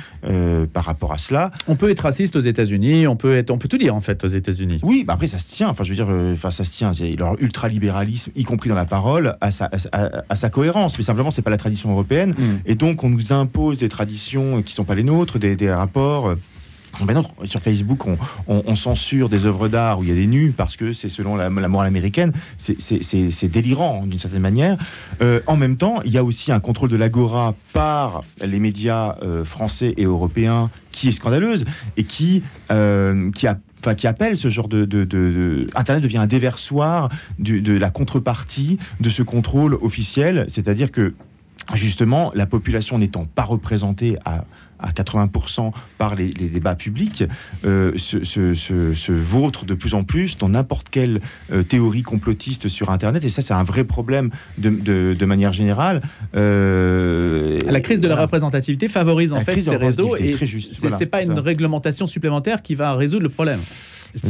[0.72, 1.50] par rapport à cela.
[1.68, 4.24] On peut être raciste aux États-Unis, on peut être, on peut tout dire en fait
[4.24, 4.80] aux États-Unis.
[4.82, 5.68] Oui, bah après ça se tient.
[5.68, 6.92] Enfin, je veux dire, enfin ça se tient.
[7.18, 10.96] Leur ultralibéralisme, y compris dans la parole, à sa, à, sa cohérence.
[10.98, 12.30] Mais simplement, c'est pas la tradition européenne.
[12.30, 12.44] Mmh.
[12.66, 15.72] Et donc, on nous impose des traditions qui ne sont pas les nôtres, des, des
[15.72, 16.34] rapports.
[17.00, 18.04] Ben sur Facebook,
[18.46, 21.36] on, censure des œuvres d'art où il y a des nus parce que c'est selon
[21.36, 22.32] la, morale américaine.
[22.58, 24.76] C'est délirant d'une certaine manière.
[25.20, 29.16] Euh, en même temps, il y a aussi un contrôle de l'agora par les médias
[29.22, 31.64] euh, français et européens qui est scandaleuse
[31.96, 33.46] et qui, euh, qui
[34.06, 37.08] appelle ce genre de, Internet devient un déversoir
[37.38, 41.14] de la contrepartie de ce contrôle officiel, c'est-à-dire que
[41.74, 44.44] justement, la population n'étant pas représentée à,
[44.84, 47.22] 80% par les, débats publics,
[47.64, 51.20] euh, se, vautre de plus en plus dans n'importe quelle
[51.52, 53.24] euh, théorie complotiste sur Internet.
[53.24, 56.02] Et ça, c'est un vrai problème de, manière générale.
[56.34, 60.16] Euh, la crise de la représentativité favorise en fait ces réseaux.
[60.16, 63.60] Et ce n'est pas une réglementation supplémentaire qui va résoudre le problème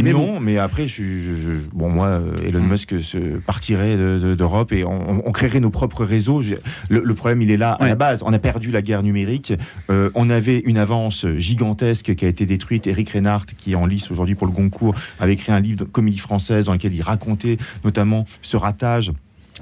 [0.03, 2.69] non, mais après, je, bon, moi, euh, Elon hmm.
[2.69, 6.43] Musk se partirait d'Europe et on, créerait nos propres réseaux.
[6.89, 8.23] Le, problème, il est là à la base.
[8.25, 9.53] On a perdu la guerre numérique.
[9.91, 12.87] Euh, on avait une avance gigantesque qui a été détruite.
[12.87, 15.85] Eric Reinhardt, qui est en lice aujourd'hui pour le Goncourt, avait écrit un livre de
[15.85, 19.13] comédie française dans lequel il racontait notamment ce ratage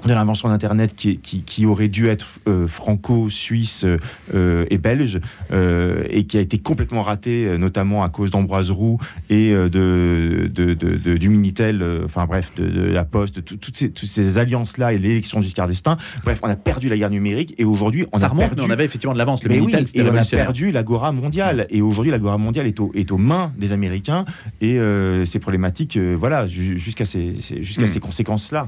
[0.05, 3.85] de l'invention d'Internet qui, qui, aurait dû être euh, franco-suisse
[4.33, 5.19] euh, et belge
[5.51, 8.97] euh, et qui a été complètement raté, notamment à cause d'Ambroise Roux
[9.29, 15.39] et de, du Minitel, enfin bref, de, la Poste, toutes ces, ces alliances-là et l'élection
[15.39, 15.97] de Giscard d'Estaing.
[16.23, 18.61] Bref, on a perdu la guerre numérique et aujourd'hui on a perdu.
[18.61, 19.43] on avait effectivement de l'avance.
[19.43, 23.11] Le Minitel, et on a perdu l'agora mondiale et aujourd'hui l'agora mondiale est, au, est
[23.11, 24.25] aux mains des Américains
[24.61, 24.79] et
[25.25, 27.87] c'est problématique, voilà, jusqu'à ces, jusqu'à hmm.
[27.87, 28.67] ces conséquences-là.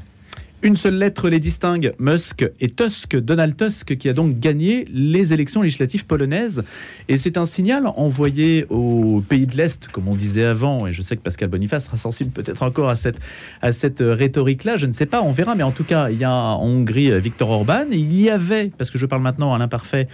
[0.66, 5.34] Une seule lettre les distingue, Musk et Tusk, Donald Tusk, qui a donc gagné les
[5.34, 6.64] élections législatives polonaises.
[7.10, 11.02] Et c'est un signal envoyé aux pays de l'Est, comme on disait avant, et je
[11.02, 13.18] sais que Pascal Boniface sera sensible peut-être encore à cette,
[13.62, 16.24] à cette rhétorique-là, je ne sais pas, on verra, mais en tout cas, il y
[16.24, 20.08] a en Hongrie Viktor Orban, il y avait, parce que je parle maintenant à l'imparfait,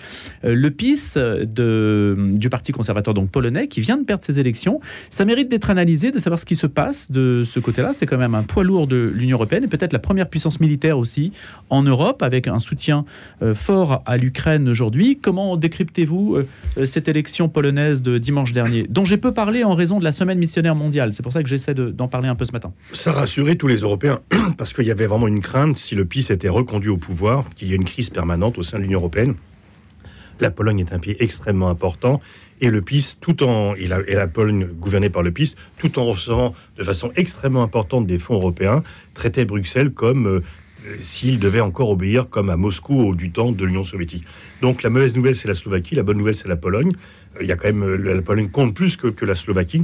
[0.45, 4.81] euh, le PIS de, du Parti conservateur donc polonais, qui vient de perdre ses élections.
[5.11, 7.93] Ça mérite d'être analysé, de savoir ce qui se passe de ce côté-là.
[7.93, 10.97] C'est quand même un poids lourd de l'Union européenne, et peut-être la première puissance militaire
[10.97, 11.31] aussi
[11.69, 13.05] en Europe, avec un soutien
[13.41, 15.17] euh, fort à l'Ukraine aujourd'hui.
[15.21, 16.37] Comment décryptez-vous
[16.77, 20.11] euh, cette élection polonaise de dimanche dernier, dont j'ai peu parlé en raison de la
[20.11, 21.13] semaine missionnaire mondiale?
[21.13, 22.71] C'est pour ça que j'essaie d'en parler un peu ce matin.
[22.93, 24.19] Ça rassurait tous les Européens,
[24.57, 27.69] parce qu'il y avait vraiment une crainte, si le PIS était reconduit au pouvoir, qu'il
[27.69, 29.35] y ait une crise permanente au sein de l'Union européenne.
[30.39, 32.21] La Pologne est un pays extrêmement important
[32.61, 36.05] et le PIS, tout en et la, la, Pologne gouvernée par le PIS, tout en
[36.05, 38.83] recevant de façon extrêmement importante des fonds européens,
[39.13, 40.41] traitait Bruxelles comme euh,
[41.01, 44.23] s'il devait encore obéir comme à Moscou au du temps de l'Union soviétique.
[44.61, 46.93] Donc la mauvaise nouvelle c'est la Slovaquie, la bonne nouvelle c'est la Pologne.
[47.35, 49.83] Euh, il y a quand même euh, la Pologne compte plus que, que la Slovaquie.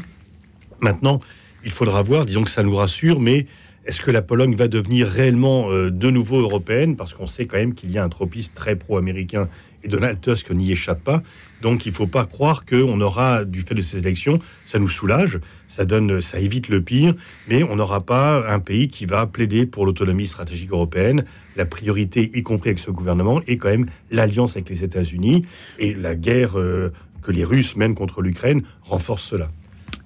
[0.81, 1.21] Maintenant,
[1.63, 3.47] il faudra voir, disons que ça nous rassure, mais
[3.85, 6.95] Est-ce que la Pologne va devenir réellement de nouveau européenne?
[6.95, 9.47] Parce qu'on sait quand même qu'il y a un tropisme très pro-américain
[9.85, 11.21] et Donald Tusk n'y échappe pas.
[11.61, 14.89] Donc il ne faut pas croire qu'on aura, du fait de ces élections, ça nous
[14.89, 17.15] soulage, ça, donne, ça évite le pire,
[17.47, 21.25] mais on n'aura pas un pays qui va plaider pour l'autonomie stratégique européenne.
[21.55, 25.45] La priorité, y compris avec ce gouvernement, est quand même l'alliance avec les États-Unis
[25.79, 29.49] et la guerre euh, que les Russes mènent contre l'Ukraine renforce cela.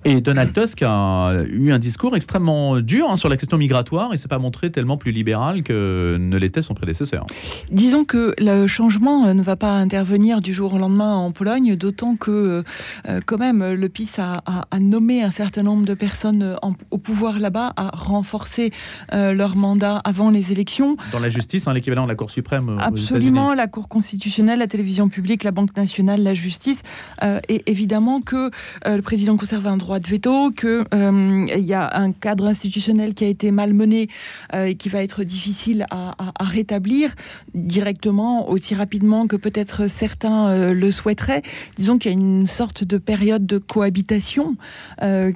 [0.05, 4.17] Et Donald Tusk a eu un discours extrêmement dur hein, sur la question migratoire et
[4.17, 7.25] s'est pas montré tellement plus libéral que ne l'était son prédécesseur.
[7.69, 11.75] Disons que le changement euh, ne va pas intervenir du jour au lendemain en Pologne,
[11.75, 12.63] d'autant que euh,
[13.09, 16.55] euh, quand même le PIS a, nommé un certain nombre de personnes
[16.91, 18.71] au pouvoir là-bas, a renforcé
[19.11, 20.95] leur mandat avant les élections.
[21.11, 22.77] Dans la justice, hein, l'équivalent de la Cour suprême.
[22.79, 26.81] Absolument, la Cour constitutionnelle, la télévision publique, la Banque nationale, la justice,
[27.21, 28.51] et évidemment que
[28.85, 33.15] le président conserve un droit droit de veto, qu'il euh, y a un cadre institutionnel
[33.15, 34.07] qui a été malmené
[34.53, 37.15] euh, et qui va être difficile à, rétablir
[37.55, 41.41] directement, aussi rapidement que peut-être certains euh, le souhaiteraient.
[41.75, 44.55] Disons qu'il y a une sorte de période de cohabitation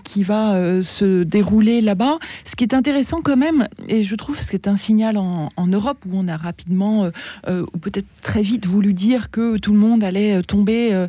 [0.03, 2.19] qui va se dérouler là-bas.
[2.45, 5.67] Ce qui est intéressant quand même, et je trouve que c'est un signal en, en,
[5.67, 7.09] Europe où on a rapidement,
[7.47, 11.07] ou peut-être très vite, voulu dire que tout le monde allait tomber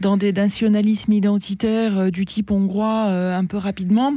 [0.00, 4.12] dans des nationalismes identitaires du type hongrois euh, un peu rapidement.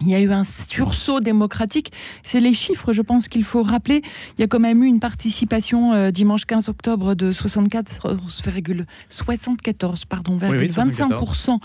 [0.00, 1.92] Il y a eu un sursaut démocratique.
[2.24, 4.02] C'est les chiffres, je pense qu'il faut rappeler.
[4.36, 10.38] Il y a quand même eu une participation euh, dimanche 15 octobre de 74,74 pardon,
[10.38, 11.58] 25%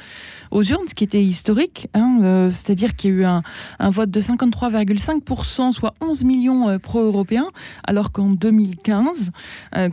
[0.52, 1.88] aux urnes, ce qui était historique.
[1.96, 3.42] Hein, euh, c'est-à-dire qu'il y a eu un,
[3.90, 7.50] vote de 53,5%, soit 11 millions euh, pro-européens,
[7.86, 9.32] alors qu'en 2015,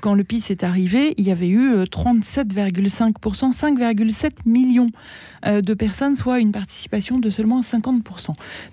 [0.01, 4.91] quand le PIS est arrivé, il y avait eu 37,5%, 5,7 millions
[5.45, 8.24] de personnes, soit une participation de seulement 50%.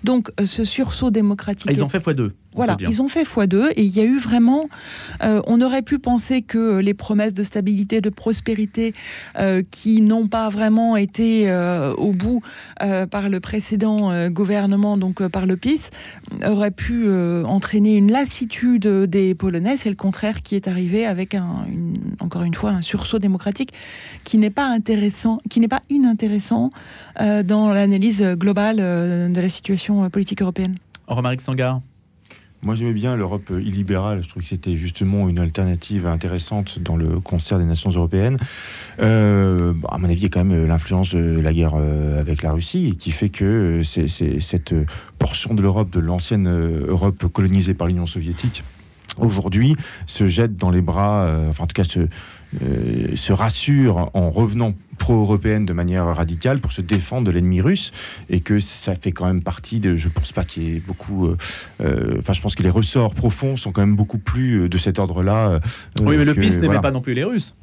[0.04, 1.66] Donc euh, ce sursaut démocratique.
[1.68, 2.30] Ah, ils ont fait x2.
[2.54, 4.68] Voilà, ils ont fait x2 et il y a eu vraiment.
[5.22, 8.94] Euh, on aurait pu penser que les promesses de stabilité, de prospérité,
[9.38, 11.22] euh, qui n'ont pas vraiment été
[11.96, 12.42] au bout
[13.10, 15.90] par le précédent gouvernement, donc par le PIS,
[16.46, 17.08] auraient pu
[17.44, 19.76] entraîner une lassitude des Polonais.
[19.76, 21.66] C'est le contraire qui est arrivé avec un,
[22.20, 23.72] encore une fois un sursaut démocratique
[24.24, 26.70] qui n'est pas intéressant, qui n'est pas inintéressant
[27.18, 30.76] dans l'analyse globale de la situation politique européenne.
[31.06, 31.80] Romaric Sangar.
[32.64, 34.22] Moi, j'aimais bien l'Europe illibérale.
[34.22, 38.36] Je trouve que c'était justement une alternative intéressante dans le concert des nations européennes.
[39.00, 42.42] Euh, à mon avis, il y a quand même l'influence de la guerre euh, avec
[42.42, 44.74] la Russie qui fait que cette
[45.18, 48.62] portion de l'Europe, de l'ancienne Europe colonisée par l'Union soviétique,
[49.18, 49.74] aujourd'hui
[50.06, 55.66] se jette dans les bras, euh, enfin en tout cas se rassure en revenant pro-européenne
[55.66, 57.90] de manière radicale pour se défendre de l'ennemi russe
[58.30, 59.96] et que ça fait quand même partie de.
[59.96, 61.26] Je pense pas qu'il y ait beaucoup.
[61.26, 61.36] Euh,
[61.80, 64.78] euh, enfin, je pense que les ressorts profonds sont quand même beaucoup plus euh, de
[64.78, 65.60] cet ordre-là.
[66.00, 67.54] oui, mais le PIS n'aimait pas non plus les Russes.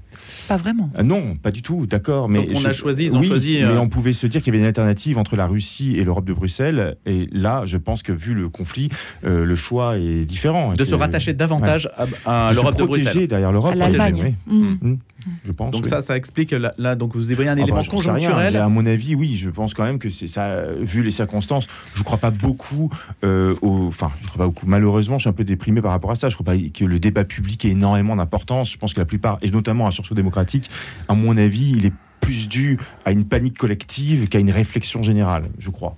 [0.50, 0.90] Pas vraiment.
[0.96, 2.28] Ah non, pas du tout, d'accord.
[2.28, 3.60] Mais on a choisi, ils ont choisi.
[3.62, 6.26] Mais on pouvait se dire qu'il y avait une alternative entre la Russie et l'Europe
[6.26, 6.98] de Bruxelles.
[7.06, 8.90] Et là, je pense que vu le conflit,
[9.24, 10.74] le choix est différent.
[10.74, 11.90] De se rattacher davantage
[12.26, 13.28] à, l'Europe de, Bruxelles.
[13.28, 13.76] derrière l'Europe.
[13.76, 14.36] l'Allemagne.
[14.48, 14.76] Mmh.
[14.82, 14.98] Mmh.
[15.46, 15.72] Je pense.
[15.72, 16.96] Donc ça, ça explique là.
[16.96, 18.56] Donc vous avez un ah élément bah, conjoncturel.
[18.56, 20.66] à mon avis, oui, je pense quand même que c'est ça.
[20.80, 22.90] Vu les circonstances, je ne crois pas beaucoup.
[23.24, 24.66] Euh, enfin, je crois pas beaucoup.
[24.66, 26.30] Malheureusement, je suis un peu déprimé par rapport à ça.
[26.30, 28.72] Je ne crois pas que le débat public ait énormément d'importance.
[28.72, 30.70] Je pense que la plupart, et notamment un sursaut démocratique,
[31.08, 35.50] à mon avis, il est plus dû à une panique collective qu'à une réflexion générale,
[35.58, 35.96] je crois.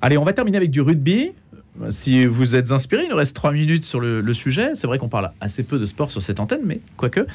[0.00, 1.32] Allez, on va terminer avec du rugby.
[1.88, 4.72] Si vous êtes inspiré, il nous reste trois minutes sur le, sujet.
[4.74, 7.26] C'est vrai qu'on parle assez peu de sport sur cette antenne, mais quoique,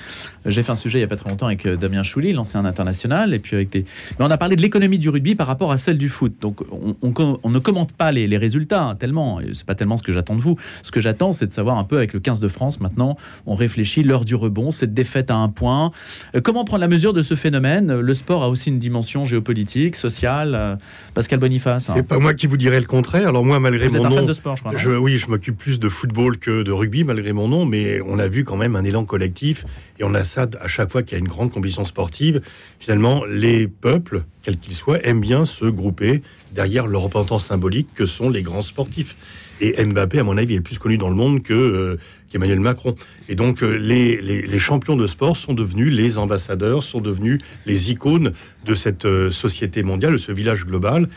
[0.46, 2.66] j'ai fait un sujet il n'y a pas très longtemps avec euh, Damien Chouli, l'ancien
[2.66, 3.86] international, et puis avec des.
[4.18, 6.36] Mais on a parlé de l'économie du rugby par rapport à celle du foot.
[6.40, 9.40] Donc on, on, ne commente pas les, résultats hein, tellement.
[9.54, 10.56] C'est pas tellement ce que j'attends de vous.
[10.84, 12.80] Ce que j'attends, c'est de savoir un peu avec le 15 de France.
[12.80, 13.18] Maintenant,
[13.48, 15.92] on réfléchit l'heure du rebond, cette défaite à un point.
[16.36, 18.00] Euh, comment prendre la mesure de ce phénomène?
[18.00, 20.54] Le sport a aussi une dimension géopolitique, sociale.
[20.56, 20.76] Euh,
[21.14, 21.90] Pascal Boniface.
[21.90, 21.94] Hein.
[21.96, 23.30] C'est pas moi qui vous dirais le contraire.
[23.30, 25.00] Alors moi, malgré mon nom, de sport, je crois.
[25.00, 28.28] oui, je m'occupe plus de football que de rugby, malgré mon nom, mais on a
[28.28, 29.66] vu quand même un élan collectif,
[30.00, 32.42] et on a ça à chaque fois qu'il y a une grande compétition sportive.
[32.80, 36.22] Finalement, les peuples, quels qu'ils soient, aiment bien se grouper
[36.54, 39.16] derrière leur représentant symbolique que sont les grands sportifs.
[39.60, 42.00] Et Mbappé, à mon avis, est plus connu dans le monde que euh,
[42.30, 42.96] qu'Emmanuel Macron.
[43.30, 47.92] Et donc, euh, les, les, champions de sport sont devenus les ambassadeurs, sont devenus les
[47.92, 48.34] icônes
[48.66, 51.08] de cette euh, société mondiale, de ce village global.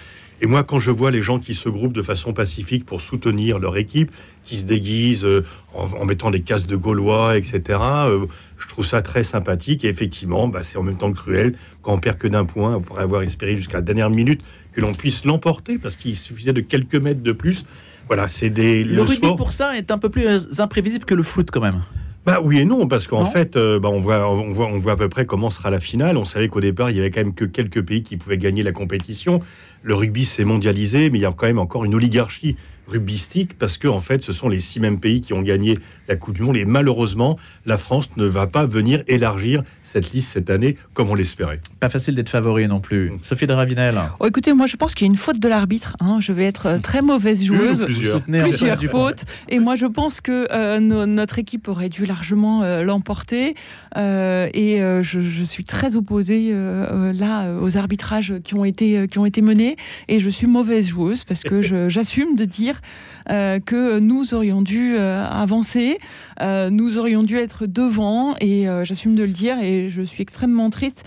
[0.43, 3.59] Et moi, quand je vois les gens qui se groupent de façon pacifique pour soutenir
[3.59, 4.11] leur équipe,
[4.45, 8.27] qui se déguisent euh, en, mettant des casques de Gaulois, etc., euh,
[8.57, 9.85] je trouve ça très sympathique.
[9.85, 12.77] Et effectivement, bah, c'est en même temps cruel quand on perd que d'un point.
[12.77, 14.41] On pourrait avoir espéré jusqu'à la dernière minute
[14.73, 17.65] que l'on puisse l'emporter parce qu'il suffisait de quelques mètres de plus.
[18.07, 18.83] Voilà, c'est des.
[18.83, 21.83] Le, rugby pour ça est un peu plus imprévisible que le foot quand même.
[22.27, 24.93] Bah oui et non, parce qu'en fait, euh, bah, on, voit, on, voit, on voit
[24.93, 26.19] à peu près comment sera la finale.
[26.19, 28.63] On savait qu'au départ, il y avait quand même que quelques pays qui pouvaient gagner
[28.63, 29.41] la compétition.
[29.83, 32.57] Le rugby s'est mondialisé, mais il y a quand même encore une oligarchie
[32.91, 35.79] rugbystique parce que en fait, ce sont les six mêmes pays qui ont gagné
[36.09, 40.33] la Coupe du Monde et malheureusement, la France ne va pas venir élargir cette liste
[40.33, 41.61] cette année comme on l'espérait.
[41.81, 43.13] Pas facile d'être favori non plus.
[43.23, 44.01] Sophie de Ravinel.
[44.21, 45.97] Oh, écoutez, moi je pense qu'il y a une faute de l'arbitre.
[46.01, 46.19] Hein.
[46.21, 47.85] Je vais être euh, très mauvaise joueuse.
[47.85, 49.25] plusieurs, plusieurs fautes.
[49.49, 53.55] Et moi je pense que euh, notre équipe aurait dû largement euh, l'emporter.
[53.97, 59.43] et je, je, suis très opposée là aux arbitrages qui ont été qui ont été
[59.43, 59.77] menés.
[60.09, 62.80] Et je suis mauvaise joueuse parce que j'assume de dire
[63.29, 65.99] euh, que nous aurions dû euh, avancer,
[66.41, 70.71] euh, nous aurions dû être devant, et j'assume de le dire, et je suis extrêmement
[70.71, 71.05] triste.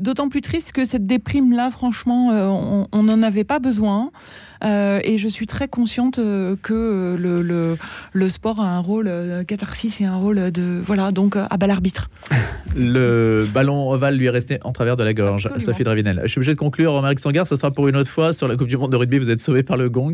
[0.00, 2.28] D'autant plus triste que cette déprime-là, franchement,
[2.92, 4.10] on n'en avait pas besoin.
[4.64, 7.76] Euh, et je suis très consciente euh, que le, le,
[8.12, 10.82] le, sport a un rôle euh, catharsis et un rôle de.
[10.84, 12.10] Voilà, donc à bas l'arbitre.
[12.78, 15.48] Le ballon ovale lui est resté en travers de la gorge.
[15.58, 16.20] Sophie Dravinel.
[16.24, 16.92] Je suis obligé de conclure.
[16.92, 19.16] Romaric Sangar, ce sera pour une autre fois sur la Coupe du Monde de rugby.
[19.16, 20.12] Vous êtes sauvé par le gong.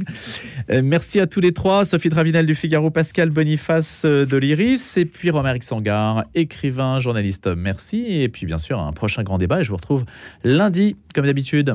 [0.69, 1.85] merci à tous les trois.
[1.85, 7.49] Sophie Dravinel du Figaro, Pascal Boniface de l'Iris, et puis Romaric Sangar, écrivain, journaliste.
[7.49, 8.05] Merci.
[8.23, 9.63] Et puis, bien sûr, un prochain grand débat.
[9.63, 10.05] Et je vous retrouve
[10.45, 11.75] lundi, comme d'habitude.